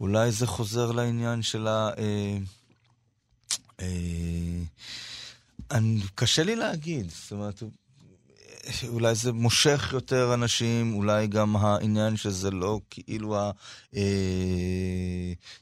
[0.01, 1.91] אולי זה חוזר לעניין של ה...
[1.99, 2.39] אה, אה,
[5.71, 7.63] אני, קשה לי להגיד, זאת אומרת,
[8.89, 13.37] אולי זה מושך יותר אנשים, אולי גם העניין שזה לא כאילו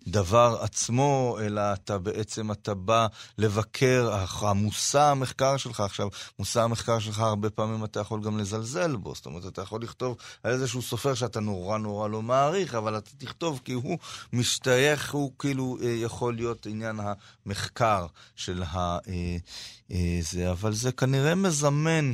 [0.07, 3.07] הדבר אה, עצמו, אלא אתה בעצם, אתה בא
[3.39, 9.15] לבקר, המושא המחקר שלך, עכשיו, מושא המחקר שלך, הרבה פעמים אתה יכול גם לזלזל בו,
[9.15, 13.11] זאת אומרת, אתה יכול לכתוב על איזשהו סופר שאתה נורא נורא לא מעריך, אבל אתה
[13.19, 13.99] תכתוב כי הוא
[14.33, 17.01] משתייך, הוא כאילו אה, יכול להיות עניין
[17.47, 18.99] המחקר של ה...
[19.09, 22.13] אה, זה, אבל זה כנראה מזמן.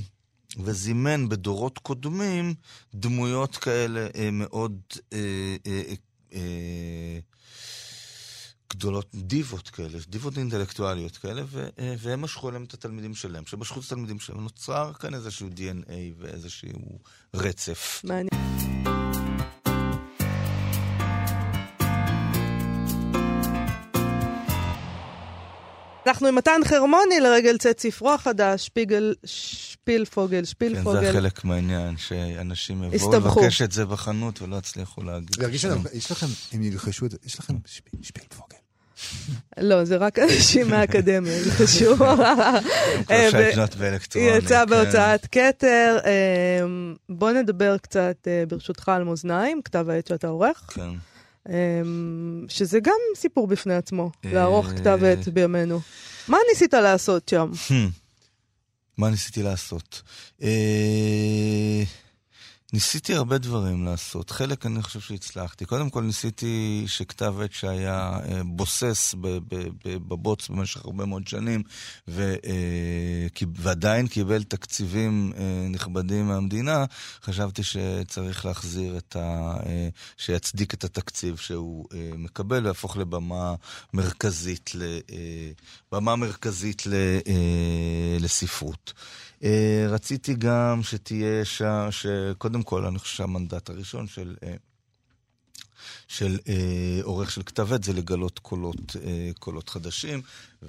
[0.56, 2.54] וזימן בדורות קודמים
[2.94, 4.80] דמויות כאלה אה, מאוד
[5.12, 5.82] אה, אה,
[6.32, 7.18] אה,
[8.72, 13.44] גדולות, דיבות כאלה, דיבות אינטלקטואליות כאלה, ו, אה, והם משכו אליהם את התלמידים שלהם.
[13.44, 16.98] כשמשכו את התלמידים שלהם, נוצר כאן איזשהו DNA ואיזשהו
[17.34, 18.00] רצף.
[18.04, 18.77] מעניין.
[26.08, 31.00] אנחנו עם מתן חרמוני לרגל צאת ספרו החדש, שפיגל, שפילפוגל, שפילפוגל.
[31.00, 35.36] כן, זה חלק מהעניין, שאנשים יבואו לבקש את זה בחנות ולא יצליחו להגיד.
[35.38, 37.54] להרגיש יש לכם, אם ילחשו את זה, יש לכם
[38.02, 38.56] שפילפוגל.
[39.58, 41.94] לא, זה רק אנשים מהאקדמיה, ילחשו.
[44.20, 44.70] יצא כן.
[44.70, 45.98] בהוצאת כתר.
[46.04, 50.64] אמ, בוא נדבר קצת, אה, ברשותך, על מאזניים, כתב העת שאתה עורך.
[50.68, 50.90] כן.
[51.48, 51.54] אמ,
[52.48, 55.80] שזה גם סיפור בפני עצמו, לערוך כתב עת בימינו.
[56.28, 57.50] מה ניסית לעשות שם?
[58.98, 60.02] מה ניסיתי לעשות?
[62.72, 65.64] ניסיתי הרבה דברים לעשות, חלק אני חושב שהצלחתי.
[65.64, 69.14] קודם כל ניסיתי שכתב עת שהיה אה, בוסס
[69.84, 71.62] בבוץ במשך הרבה מאוד שנים,
[72.08, 76.84] ו, אה, ועדיין קיבל תקציבים אה, נכבדים מהמדינה,
[77.22, 79.56] חשבתי שצריך להחזיר את ה...
[80.16, 83.54] שיצדיק את התקציב שהוא מקבל ויהפוך לבמה
[83.94, 84.72] מרכזית,
[85.92, 86.82] במה מרכזית
[88.20, 88.92] לספרות.
[89.44, 94.36] אה, רציתי גם שתהיה שם, שקודם כל, אני חושב שהמנדט הראשון של...
[94.42, 94.54] אה,
[96.08, 100.22] של אה, עורך של כתב עת זה לגלות קולות, אה, קולות חדשים,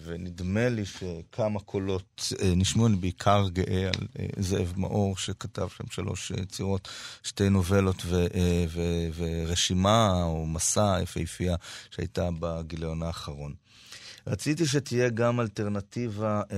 [0.03, 5.83] ונדמה לי שכמה קולות אה, נשמעו, אני בעיקר גאה על אה, זאב מאור שכתב שם
[5.91, 6.87] שלוש אה, צירות,
[7.23, 8.81] שתי נובלות ו, אה, ו,
[9.15, 11.55] ורשימה או מסע יפהפייה
[11.91, 13.53] שהייתה בגיליון האחרון.
[14.27, 16.57] רציתי שתהיה גם אלטרנטיבה אה,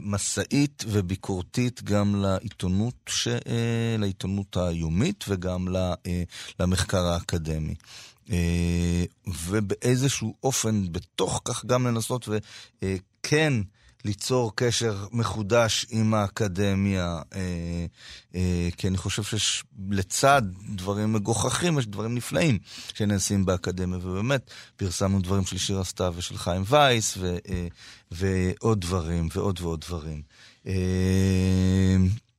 [0.00, 6.22] מסעית וביקורתית גם לעיתונות, ש, אה, לעיתונות היומית וגם ל, אה,
[6.60, 7.74] למחקר האקדמי.
[8.30, 13.75] אה, ובאיזשהו אופן, בתוך כך גם לנסות וכן אה,
[14.06, 17.86] ליצור קשר מחודש עם האקדמיה, אה,
[18.34, 20.42] אה, כי אני חושב שלצד
[20.74, 22.58] דברים מגוחכים, יש דברים נפלאים
[22.94, 27.66] שנעשים באקדמיה, ובאמת פרסמנו דברים של שירה סתיו ושל חיים וייס, אה,
[28.10, 30.22] ועוד דברים, ועוד ועוד דברים.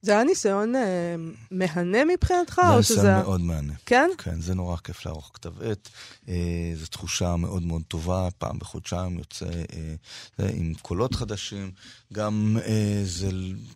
[0.08, 1.16] זה היה ניסיון אה,
[1.52, 2.96] מהנה מבחינתך, זה או שזה...
[2.96, 3.74] ניסיון מאוד מהנה.
[3.86, 4.10] כן?
[4.18, 5.90] כן, זה נורא כיף לערוך כתב עת.
[6.30, 6.34] אה,
[6.76, 9.96] זו תחושה מאוד מאוד טובה, פעם בחודשיים יוצא אה,
[10.38, 11.72] זה, עם קולות חדשים.
[12.14, 13.30] גם אה, זה,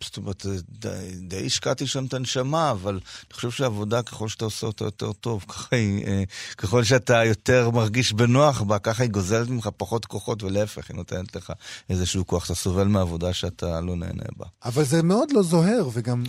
[0.04, 0.88] זאת אומרת, די,
[1.20, 5.44] די השקעתי שם את הנשמה, אבל אני חושב שהעבודה, ככל שאתה עושה אותה יותר טוב,
[5.48, 6.22] ככה היא, אה,
[6.56, 11.36] ככל שאתה יותר מרגיש בנוח בה, ככה היא גוזלת ממך פחות כוחות, ולהפך, היא נותנת
[11.36, 11.52] לך
[11.90, 12.44] איזשהו כוח.
[12.44, 14.46] אתה סובל מעבודה שאתה לא נהנה בה.
[14.64, 16.21] אבל זה מאוד לא זוהר, וגם...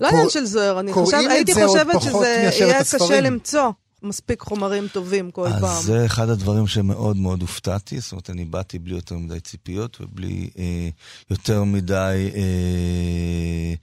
[0.00, 3.20] לא עניין של זוהר, אני חושב, הייתי חושבת שזה יהיה קשה.
[3.20, 3.70] למצוא
[4.02, 5.64] מספיק חומרים טובים כל פעם.
[5.64, 9.96] אז זה אחד הדברים שמאוד מאוד הופתעתי, זאת אומרת, אני באתי בלי יותר מדי ציפיות
[10.00, 10.88] ובלי אה,
[11.30, 13.74] יותר מדי אה,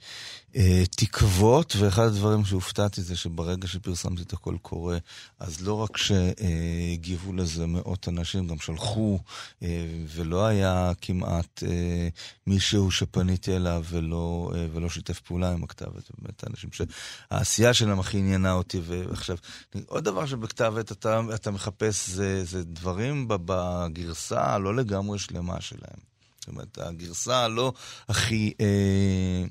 [0.90, 4.96] תקוות, ואחד הדברים שהופתעתי זה שברגע שפרסמתי את הקול קורא,
[5.38, 9.18] אז לא רק שהגיבו לזה מאות אנשים, גם שלחו,
[9.62, 9.68] אה,
[10.08, 12.08] ולא היה כמעט אה,
[12.46, 18.18] מישהו שפניתי אליו ולא, אה, ולא שיתף פעולה עם הכתבת, באמת אנשים שהעשייה שלהם הכי
[18.18, 19.36] עניינה אותי, ועכשיו,
[19.86, 26.00] עוד דבר שבכתב עת אתה, אתה מחפש זה, זה דברים בגרסה הלא לגמרי שלמה שלהם.
[26.40, 27.72] זאת אומרת, הגרסה הלא
[28.08, 28.52] הכי...
[28.60, 29.44] אה, אה,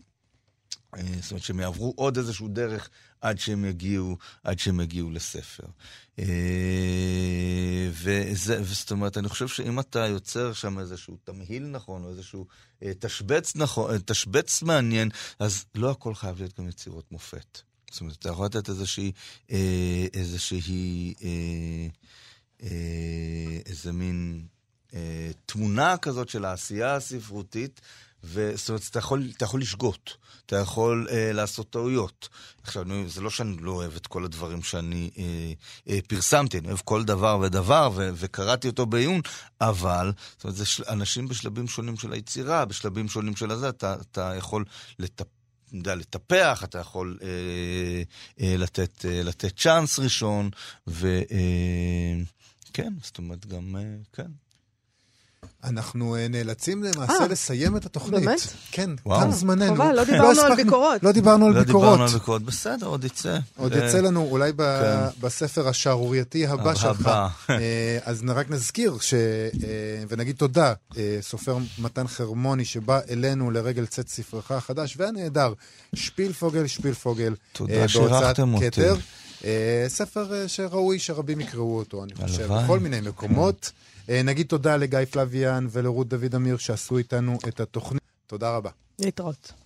[1.22, 2.90] זאת אומרת, שהם יעברו עוד איזשהו דרך
[3.22, 5.64] עד שהם יגיעו, עד שהם יגיעו לספר.
[6.20, 6.26] אה,
[7.92, 12.48] וזה, זאת אומרת, אני חושב שאם אתה יוצר שם איזשהו תמהיל נכון, או איזשהו
[12.84, 17.60] אה, תשבץ נכון, אה, תשבץ מעניין, אז לא הכל חייב להיות גם יצירות מופת.
[17.92, 19.12] זאת אומרת, אתה יכול לתת איזושהי,
[19.52, 21.88] אה, איזושהי, אה,
[22.64, 24.46] אה, איזה מין
[24.94, 27.82] אה, תמונה כזאת של העשייה הספרותית,
[28.26, 32.30] וזאת אומרת, אתה יכול, אתה יכול לשגות, אתה יכול אה, לעשות טעויות.
[32.64, 35.54] עכשיו, אני, זה לא שאני לא אוהב את כל הדברים שאני אה,
[35.90, 39.22] אה, פרסמתי, אני אוהב כל דבר ודבר, ו- וקראתי אותו בעיון,
[39.62, 43.96] אבל, זאת אומרת, זה של, אנשים בשלבים שונים של היצירה, בשלבים שונים של הזה, אתה,
[44.02, 44.66] אתה יכול
[45.00, 45.30] לטפל.
[45.74, 48.04] יודע, לטפח, אתה יכול אה,
[48.42, 50.50] אה, לתת, אה, לתת צ'אנס ראשון,
[50.88, 52.24] וכן, אה,
[52.74, 54.32] כן, זאת אומרת, גם, אה, כן.
[55.64, 58.24] אנחנו אה, נאלצים למעשה אה, לסיים את התוכנית.
[58.26, 58.40] באמת?
[58.72, 58.90] כן.
[59.04, 59.76] תם זמננו.
[59.76, 61.04] חבל, לא דיברנו על הספקנו- ביקורות.
[61.04, 61.84] לא דיברנו על לא ביקורות.
[61.86, 63.38] דיברנו על ביקורות, בסדר, עוד יצא.
[63.58, 65.20] עוד אה, יצא לנו אולי ב- כן.
[65.22, 66.76] בספר השערורייתי הבא.
[66.76, 67.12] שלך.
[68.04, 69.14] אז רק נזכיר ש...
[70.10, 70.74] ונגיד תודה,
[71.22, 75.54] סופר מתן חרמוני שבא אלינו לרגל צאת ספרך החדש והנהדר,
[75.96, 77.36] שפילפוגל, שפילפוגל.
[77.54, 78.82] תודה שאירחתם אותי.
[79.88, 82.48] ספר שראוי שרבים יקראו אותו, אני חושב.
[82.54, 83.72] בכל מיני מקומות.
[84.10, 88.02] אה, נגיד תודה לגיא פלוויאן ולרות דוד אמיר שעשו איתנו את התוכנית.
[88.28, 88.70] תודה רבה.
[89.00, 89.65] להתראות.